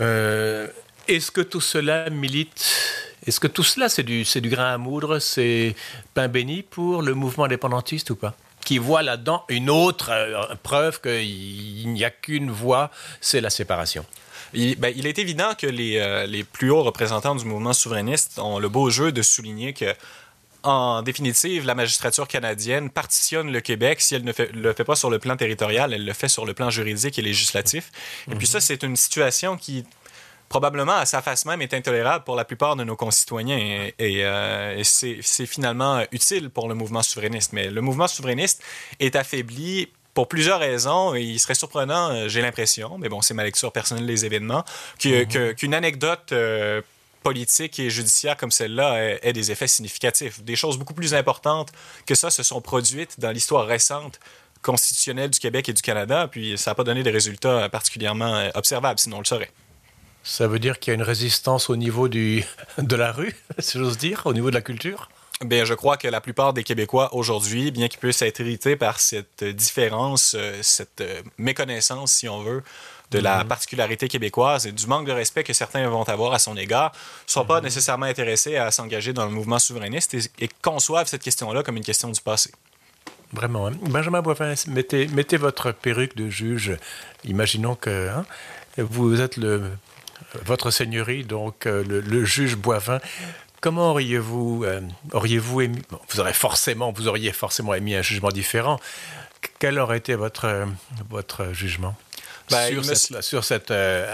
Euh, 0.00 0.68
est-ce 1.08 1.32
que 1.32 1.40
tout 1.40 1.60
cela 1.60 2.08
milite 2.08 2.87
est-ce 3.28 3.40
que 3.40 3.46
tout 3.46 3.62
cela, 3.62 3.88
c'est 3.88 4.02
du, 4.02 4.24
du 4.24 4.48
grain 4.48 4.72
à 4.72 4.78
moudre, 4.78 5.18
c'est 5.18 5.74
pain 6.14 6.28
béni 6.28 6.62
pour 6.62 7.02
le 7.02 7.12
mouvement 7.14 7.44
indépendantiste 7.44 8.10
ou 8.10 8.16
pas? 8.16 8.34
Qui 8.64 8.78
voit 8.78 9.02
là-dedans 9.02 9.44
une 9.48 9.68
autre 9.70 10.10
euh, 10.10 10.54
preuve 10.62 11.00
qu'il 11.00 11.92
n'y 11.92 12.04
a 12.04 12.10
qu'une 12.10 12.50
voie, 12.50 12.90
c'est 13.20 13.40
la 13.40 13.50
séparation. 13.50 14.04
Il, 14.54 14.76
ben, 14.76 14.92
il, 14.96 15.06
est 15.06 15.18
évident 15.18 15.52
que 15.56 15.66
les, 15.66 15.98
euh, 15.98 16.26
les, 16.26 16.42
plus 16.42 16.70
hauts 16.70 16.82
représentants 16.82 17.34
du 17.34 17.44
mouvement 17.44 17.74
souverainiste 17.74 18.38
ont 18.38 18.58
le 18.58 18.68
beau 18.70 18.88
jeu 18.88 19.12
de 19.12 19.20
souligner 19.20 19.74
que, 19.74 19.94
en 20.62 21.02
définitive, 21.02 21.66
la 21.66 21.74
magistrature 21.74 22.26
canadienne 22.26 22.88
partitionne 22.88 23.52
le 23.52 23.60
Québec. 23.60 24.00
Si 24.00 24.14
elle 24.14 24.24
ne 24.24 24.32
le 24.54 24.72
fait 24.72 24.84
pas 24.84 24.96
sur 24.96 25.10
le 25.10 25.18
plan 25.18 25.36
territorial, 25.36 25.92
elle 25.92 26.06
le 26.06 26.12
fait 26.14 26.28
sur 26.28 26.46
le 26.46 26.54
plan 26.54 26.70
juridique 26.70 27.18
et 27.18 27.22
législatif. 27.22 27.90
Et 28.26 28.34
puis 28.34 28.46
mhm. 28.46 28.52
ça, 28.52 28.60
c'est 28.60 28.82
une 28.82 28.96
situation 28.96 29.58
qui 29.58 29.84
probablement 30.48 30.96
à 30.96 31.06
sa 31.06 31.22
face 31.22 31.44
même 31.44 31.62
est 31.62 31.74
intolérable 31.74 32.24
pour 32.24 32.36
la 32.36 32.44
plupart 32.44 32.76
de 32.76 32.84
nos 32.84 32.96
concitoyens 32.96 33.90
et, 33.98 34.24
euh, 34.24 34.82
c'est 34.82 35.46
finalement 35.46 36.02
utile 36.12 36.50
pour 36.50 36.68
le 36.68 36.74
mouvement 36.74 37.02
souverainiste. 37.02 37.52
Mais 37.52 37.70
le 37.70 37.80
mouvement 37.80 38.08
souverainiste 38.08 38.62
est 39.00 39.16
affaibli 39.16 39.88
pour 40.14 40.26
plusieurs 40.26 40.58
raisons, 40.58 41.14
et 41.14 41.22
il 41.22 41.38
serait 41.38 41.54
surprenant, 41.54 42.10
euh, 42.10 42.28
j'ai 42.28 42.42
l'impression, 42.42 42.98
mais 42.98 43.08
bon, 43.08 43.22
c'est 43.22 43.34
ma 43.34 43.44
lecture 43.44 43.70
personnelle 43.70 44.06
des 44.06 44.24
événements, 44.24 44.64
mm-hmm. 44.98 45.54
qu'une 45.54 45.74
anecdote 45.74 46.32
euh, 46.32 46.82
politique 47.22 47.78
et 47.78 47.88
judiciaire 47.88 48.36
comme 48.36 48.50
celle-là 48.50 49.00
ait, 49.00 49.20
ait, 49.22 49.32
des 49.32 49.52
effets 49.52 49.68
significatifs. 49.68 50.42
Des 50.42 50.56
choses 50.56 50.76
beaucoup 50.76 50.94
plus 50.94 51.14
importantes 51.14 51.70
que 52.04 52.16
ça 52.16 52.30
se 52.30 52.42
sont 52.42 52.60
produites 52.60 53.20
dans 53.20 53.30
l'histoire 53.30 53.66
récente 53.66 54.18
constitutionnelle 54.60 55.30
du 55.30 55.38
Québec 55.38 55.68
et 55.68 55.72
du 55.72 55.82
Canada, 55.82 56.26
puis 56.28 56.58
ça 56.58 56.72
n'a 56.72 56.74
pas 56.74 56.84
donné 56.84 57.04
des 57.04 57.12
résultats 57.12 57.68
particulièrement 57.68 58.50
observables, 58.54 58.98
sinon 58.98 59.18
on 59.18 59.20
le 59.20 59.26
saurait. 59.26 59.52
Ça 60.22 60.46
veut 60.46 60.58
dire 60.58 60.78
qu'il 60.78 60.90
y 60.90 60.92
a 60.92 60.94
une 60.94 61.02
résistance 61.02 61.70
au 61.70 61.76
niveau 61.76 62.08
du, 62.08 62.44
de 62.78 62.96
la 62.96 63.12
rue, 63.12 63.34
si 63.58 63.78
j'ose 63.78 63.98
dire, 63.98 64.22
au 64.24 64.32
niveau 64.32 64.50
de 64.50 64.54
la 64.54 64.62
culture? 64.62 65.08
Bien, 65.44 65.64
je 65.64 65.74
crois 65.74 65.96
que 65.96 66.08
la 66.08 66.20
plupart 66.20 66.52
des 66.52 66.64
Québécois 66.64 67.14
aujourd'hui, 67.14 67.70
bien 67.70 67.86
qu'ils 67.86 68.00
puissent 68.00 68.22
être 68.22 68.40
irrités 68.40 68.74
par 68.74 68.98
cette 68.98 69.44
différence, 69.44 70.34
euh, 70.36 70.58
cette 70.62 71.00
euh, 71.00 71.22
méconnaissance, 71.38 72.10
si 72.10 72.28
on 72.28 72.42
veut, 72.42 72.64
de 73.12 73.18
la 73.20 73.42
mhm. 73.42 73.48
particularité 73.48 74.08
québécoise 74.08 74.66
et 74.66 74.72
du 74.72 74.86
manque 74.86 75.06
de 75.06 75.12
respect 75.12 75.44
que 75.44 75.52
certains 75.52 75.88
vont 75.88 76.02
avoir 76.02 76.32
à 76.32 76.38
son 76.38 76.56
égard, 76.56 76.92
ne 76.92 77.30
sont 77.30 77.44
pas 77.44 77.58
mhm. 77.58 77.64
nécessairement 77.64 78.06
intéressés 78.06 78.56
à 78.56 78.70
s'engager 78.70 79.12
dans 79.12 79.24
le 79.26 79.30
mouvement 79.30 79.58
souverainiste 79.58 80.14
et, 80.14 80.48
conçoivent 80.60 81.06
cette 81.06 81.22
question-là 81.22 81.62
comme 81.62 81.76
une 81.76 81.84
question 81.84 82.10
du 82.10 82.20
passé. 82.20 82.50
Vraiment. 83.32 83.68
Hein? 83.68 83.72
Benjamin 83.82 84.22
Boivin, 84.22 84.54
mettez, 84.66 85.06
mettez, 85.08 85.36
votre 85.36 85.70
perruque 85.72 86.16
de 86.16 86.28
juge. 86.28 86.76
Imaginons 87.24 87.74
que 87.76 88.08
hein, 88.08 88.24
vous 88.78 89.20
êtes 89.20 89.36
le 89.36 89.70
votre 90.44 90.70
seigneurie, 90.70 91.24
donc 91.24 91.66
euh, 91.66 91.84
le, 91.84 92.24
juge 92.24 92.56
Boivin, 92.56 93.00
comment 93.60 93.90
auriez-vous 93.90 94.64
euh, 94.64 94.80
auriez-vous 95.12 95.62
émis 95.62 95.82
Vous 96.10 96.20
aurez 96.20 96.32
forcément, 96.32 96.92
vous 96.92 97.08
auriez 97.08 97.32
forcément 97.32 97.74
émis 97.74 97.94
un 97.94 98.02
jugement 98.02 98.30
différent. 98.30 98.78
Quel 99.58 99.78
aurait 99.78 99.98
été 99.98 100.14
votre 100.14 100.66
votre 101.10 101.52
jugement 101.52 101.94
ben, 102.50 102.66
sur, 102.66 102.82
cette, 102.82 103.22
sur, 103.22 103.44
cette, 103.44 103.70
euh, 103.70 104.06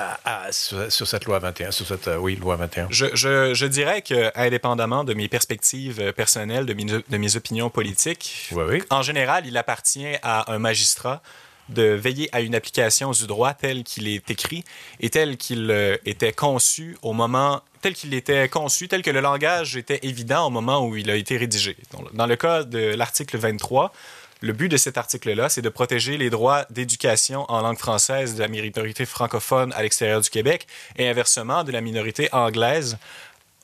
sur, 0.51 1.07
cette 1.07 1.25
loi 1.25 1.39
21, 1.39 1.71
sur 1.71 1.87
cette 1.87 2.11
oui, 2.19 2.35
loi 2.35 2.57
21. 2.57 2.89
Je, 2.91 3.07
je, 3.15 3.55
je, 3.55 3.65
dirais 3.65 4.03
que, 4.03 4.33
indépendamment 4.35 5.05
de 5.05 5.15
mes 5.15 5.29
perspectives 5.29 6.13
personnelles, 6.15 6.67
de 6.67 6.75
mes, 6.75 6.85
de 6.85 7.17
mes 7.17 7.37
opinions 7.37 7.71
politiques, 7.71 8.51
en 8.91 9.03
général, 9.03 9.47
il 9.47 9.57
appartient 9.57 10.17
à 10.25 10.53
un 10.53 10.59
magistrat 10.59 11.23
de 11.69 11.83
veiller 11.83 12.29
à 12.33 12.41
une 12.41 12.55
application 12.55 13.11
du 13.11 13.27
droit 13.27 13.55
tel 13.55 13.85
qu'il 13.85 14.09
est 14.09 14.31
écrit 14.31 14.65
et 15.01 15.11
tel 15.11 15.37
qu'il 15.37 15.71
euh, 15.71 15.97
était 16.05 16.33
conçu 16.33 16.97
au 17.03 17.13
moment 17.13 17.63
tel 17.81 17.93
qu'il 17.93 18.15
était 18.15 18.49
conçu, 18.49 18.89
tel 18.89 19.03
que 19.03 19.11
le 19.11 19.21
langage 19.21 19.77
était 19.77 20.01
évident 20.05 20.47
au 20.47 20.51
moment 20.51 20.87
où 20.87 20.97
il 20.97 21.11
a 21.11 21.17
été 21.17 21.37
rédigé. 21.37 21.77
Dans 22.15 22.27
le 22.27 22.37
cas 22.37 22.65
de 22.65 22.79
l'article 22.79 23.37
23, 23.37 23.93
le 24.41 24.53
but 24.53 24.69
de 24.69 24.77
cet 24.77 24.99
article-là, 24.99 25.49
c'est 25.49 25.63
de 25.63 25.69
protéger 25.69 26.17
les 26.17 26.31
droits 26.31 26.67
d'éducation 26.71 27.45
en 27.51 27.61
langue 27.61 27.79
française 27.79 28.35
de 28.35 28.41
la 28.41 28.49
minorité 28.49 29.07
francophone 29.07 29.73
à 29.75 29.83
l'extérieur 29.83 30.21
du 30.21 30.31
Québec 30.31 30.67
et 30.97 31.09
inversement 31.09 31.63
de 31.63 31.73
la 31.73 31.81
minorité 31.81 32.29
anglaise 32.33 32.99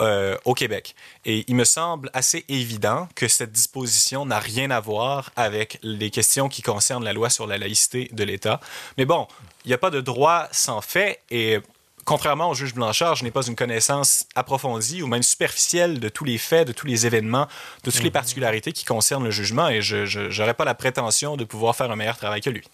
euh, 0.01 0.37
au 0.45 0.55
Québec. 0.55 0.95
Et 1.25 1.45
il 1.47 1.55
me 1.55 1.65
semble 1.65 2.11
assez 2.15 2.45
évident 2.49 3.09
que 3.15 3.29
cette 3.29 3.53
disposition 3.53 4.25
n'a 4.25 4.39
rien 4.39 4.71
à 4.71 4.81
voir 4.81 5.31
avec 5.37 5.79
les 5.83 6.11
questions 6.11 6.49
qui 6.49 6.63
concernent 6.63 7.05
la 7.05 7.13
loi 7.13 7.31
sur 7.31 7.47
la 7.47 7.59
laïcité 7.59 8.09
de 8.13 8.25
l'État. 8.25 8.61
Mais 8.99 9.05
bon, 9.05 9.29
il 9.65 9.69
n'y 9.69 9.75
a 9.75 9.79
pas 9.79 9.91
de 9.91 10.01
droit 10.01 10.49
sans 10.53 10.81
fait 10.81 11.21
et 11.31 11.59
contrairement 12.05 12.51
au 12.51 12.55
juge 12.55 12.75
Blanchard, 12.75 13.15
je 13.15 13.25
n'ai 13.25 13.31
pas 13.31 13.47
une 13.47 13.55
connaissance 13.55 14.27
approfondie 14.35 15.03
ou 15.03 15.07
même 15.07 15.23
superficielle 15.23 16.01
de 16.01 16.09
tous 16.09 16.25
les 16.25 16.39
faits, 16.39 16.67
de 16.67 16.73
tous 16.73 16.87
les 16.87 17.07
événements, 17.07 17.47
de 17.85 17.91
toutes 17.91 18.03
les 18.03 18.07
mhm. 18.07 18.13
particularités 18.13 18.73
qui 18.73 18.85
concernent 18.85 19.25
le 19.25 19.31
jugement 19.31 19.69
et 19.69 19.83
je 19.83 20.39
n'aurais 20.39 20.55
pas 20.55 20.65
la 20.65 20.75
prétention 20.75 21.37
de 21.37 21.45
pouvoir 21.45 21.77
faire 21.77 21.91
un 21.91 21.97
meilleur 21.97 22.17
travail 22.17 22.41
que 22.41 22.51
lui. 22.51 22.65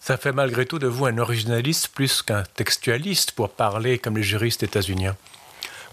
Ça 0.00 0.18
fait 0.18 0.32
malgré 0.32 0.66
tout 0.66 0.78
de 0.78 0.86
vous 0.86 1.06
un 1.06 1.18
originaliste 1.18 1.88
plus 1.88 2.22
qu'un 2.22 2.42
textualiste 2.54 3.32
pour 3.32 3.50
parler 3.50 3.98
comme 3.98 4.16
les 4.16 4.22
juristes 4.22 4.62
états-uniens. 4.62 5.16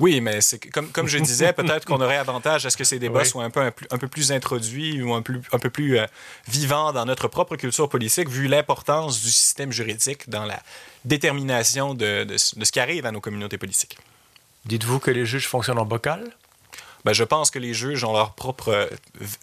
Oui, 0.01 0.19
mais 0.19 0.41
c'est 0.41 0.57
comme, 0.57 0.89
comme 0.89 1.07
je 1.07 1.19
disais, 1.19 1.53
peut-être 1.53 1.85
qu'on 1.85 2.01
aurait 2.01 2.17
avantage 2.17 2.65
à 2.65 2.71
ce 2.71 2.75
que 2.75 2.83
ces 2.83 2.97
débats 2.97 3.23
soient 3.23 3.43
un 3.43 3.51
peu, 3.51 3.61
un, 3.61 3.97
peu 3.99 4.07
plus 4.07 4.31
introduits 4.31 4.99
ou 4.99 5.13
un, 5.13 5.21
plus, 5.21 5.41
un 5.51 5.59
peu 5.59 5.69
plus 5.69 5.99
euh, 5.99 6.07
vivants 6.47 6.91
dans 6.91 7.05
notre 7.05 7.27
propre 7.27 7.55
culture 7.55 7.87
politique, 7.87 8.27
vu 8.27 8.47
l'importance 8.47 9.21
du 9.21 9.29
système 9.29 9.71
juridique 9.71 10.27
dans 10.27 10.45
la 10.45 10.59
détermination 11.05 11.93
de, 11.93 12.23
de, 12.23 12.37
ce 12.37 12.71
qui 12.71 12.79
arrive 12.79 13.05
à 13.05 13.11
nos 13.11 13.21
communautés 13.21 13.59
politiques. 13.59 13.95
Dites-vous 14.65 14.97
que 14.97 15.11
les 15.11 15.27
juges 15.27 15.47
fonctionnent 15.47 15.77
en 15.77 15.85
bocal? 15.85 16.31
Ben, 17.05 17.13
je 17.13 17.23
pense 17.23 17.51
que 17.51 17.59
les 17.59 17.75
juges 17.75 18.03
ont 18.03 18.13
leur 18.13 18.33
propre... 18.33 18.69
Euh, 18.69 18.87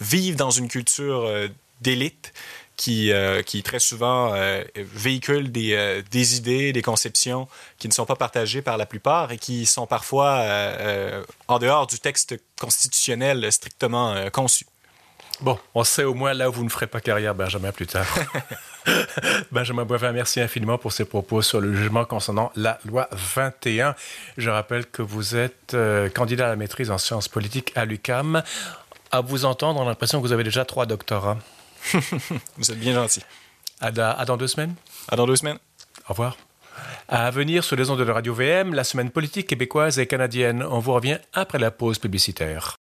vivent 0.00 0.36
dans 0.36 0.50
une 0.50 0.66
culture 0.66 1.20
euh, 1.20 1.46
d'élite 1.82 2.32
qui, 2.78 3.12
euh, 3.12 3.42
qui 3.42 3.62
très 3.64 3.80
souvent 3.80 4.32
euh, 4.32 4.62
véhiculent 4.76 5.50
des, 5.50 5.74
euh, 5.74 6.00
des, 6.10 6.36
idées, 6.36 6.72
des 6.72 6.80
conceptions 6.80 7.48
qui 7.76 7.88
ne 7.88 7.92
sont 7.92 8.06
pas 8.06 8.14
partagées 8.14 8.62
par 8.62 8.78
la 8.78 8.86
plupart 8.86 9.32
et 9.32 9.36
qui 9.36 9.66
sont 9.66 9.86
parfois 9.86 10.44
en 11.48 11.58
dehors 11.58 11.86
du 11.86 11.98
texte 11.98 12.40
constitutionnel 12.58 13.50
strictement 13.52 14.30
conçu. 14.30 14.64
Bon, 15.40 15.58
on 15.74 15.84
sait 15.84 16.04
au 16.04 16.14
moins 16.14 16.34
là 16.34 16.48
où 16.48 16.52
vous 16.52 16.64
ne 16.64 16.68
ferez 16.68 16.86
pas 16.86 17.00
carrière, 17.00 17.34
Benjamin, 17.34 17.72
plus 17.72 17.86
tard. 17.86 18.06
Benjamin 19.52 19.84
Boivin, 19.84 20.12
merci 20.12 20.40
infiniment 20.40 20.78
pour 20.78 20.92
ces 20.92 21.04
propos 21.04 21.42
sur 21.42 21.60
le 21.60 21.74
jugement 21.74 22.04
concernant 22.04 22.52
la 22.56 22.78
loi 22.84 23.08
21. 23.12 23.94
Je 24.36 24.50
rappelle 24.50 24.86
que 24.86 25.02
vous 25.02 25.36
êtes 25.36 25.76
candidat 26.14 26.46
à 26.46 26.50
la 26.50 26.56
maîtrise 26.56 26.90
en 26.90 26.98
sciences 26.98 27.28
politiques 27.28 27.72
à 27.74 27.84
l'UCAM. 27.84 28.42
À 29.10 29.20
vous 29.20 29.44
entendre, 29.44 29.80
on 29.80 29.84
a 29.84 29.86
l'impression 29.86 30.20
que 30.20 30.26
vous 30.26 30.32
avez 30.32 30.44
déjà 30.44 30.64
trois 30.64 30.86
doctorats. 30.86 31.38
Vous 32.56 32.70
êtes 32.70 32.78
bien 32.78 32.94
gentil. 32.94 33.22
À, 33.80 33.90
dans 33.90 34.36
deux 34.36 34.48
semaines. 34.48 34.74
À 35.08 35.16
dans 35.16 35.26
deux 35.26 35.36
semaines. 35.36 35.58
Au 36.08 36.10
revoir. 36.10 36.36
À 37.08 37.30
venir 37.30 37.64
sur 37.64 37.76
les 37.76 37.90
ondes 37.90 37.98
de 37.98 38.04
la 38.04 38.14
radio 38.14 38.34
VM, 38.34 38.74
la 38.74 38.84
semaine 38.84 39.10
politique 39.10 39.46
québécoise 39.46 39.98
et 39.98 40.06
canadienne. 40.06 40.62
On 40.62 40.78
vous 40.78 40.92
revient 40.92 41.18
après 41.32 41.58
la 41.58 41.70
pause 41.70 41.98
publicitaire. 41.98 42.78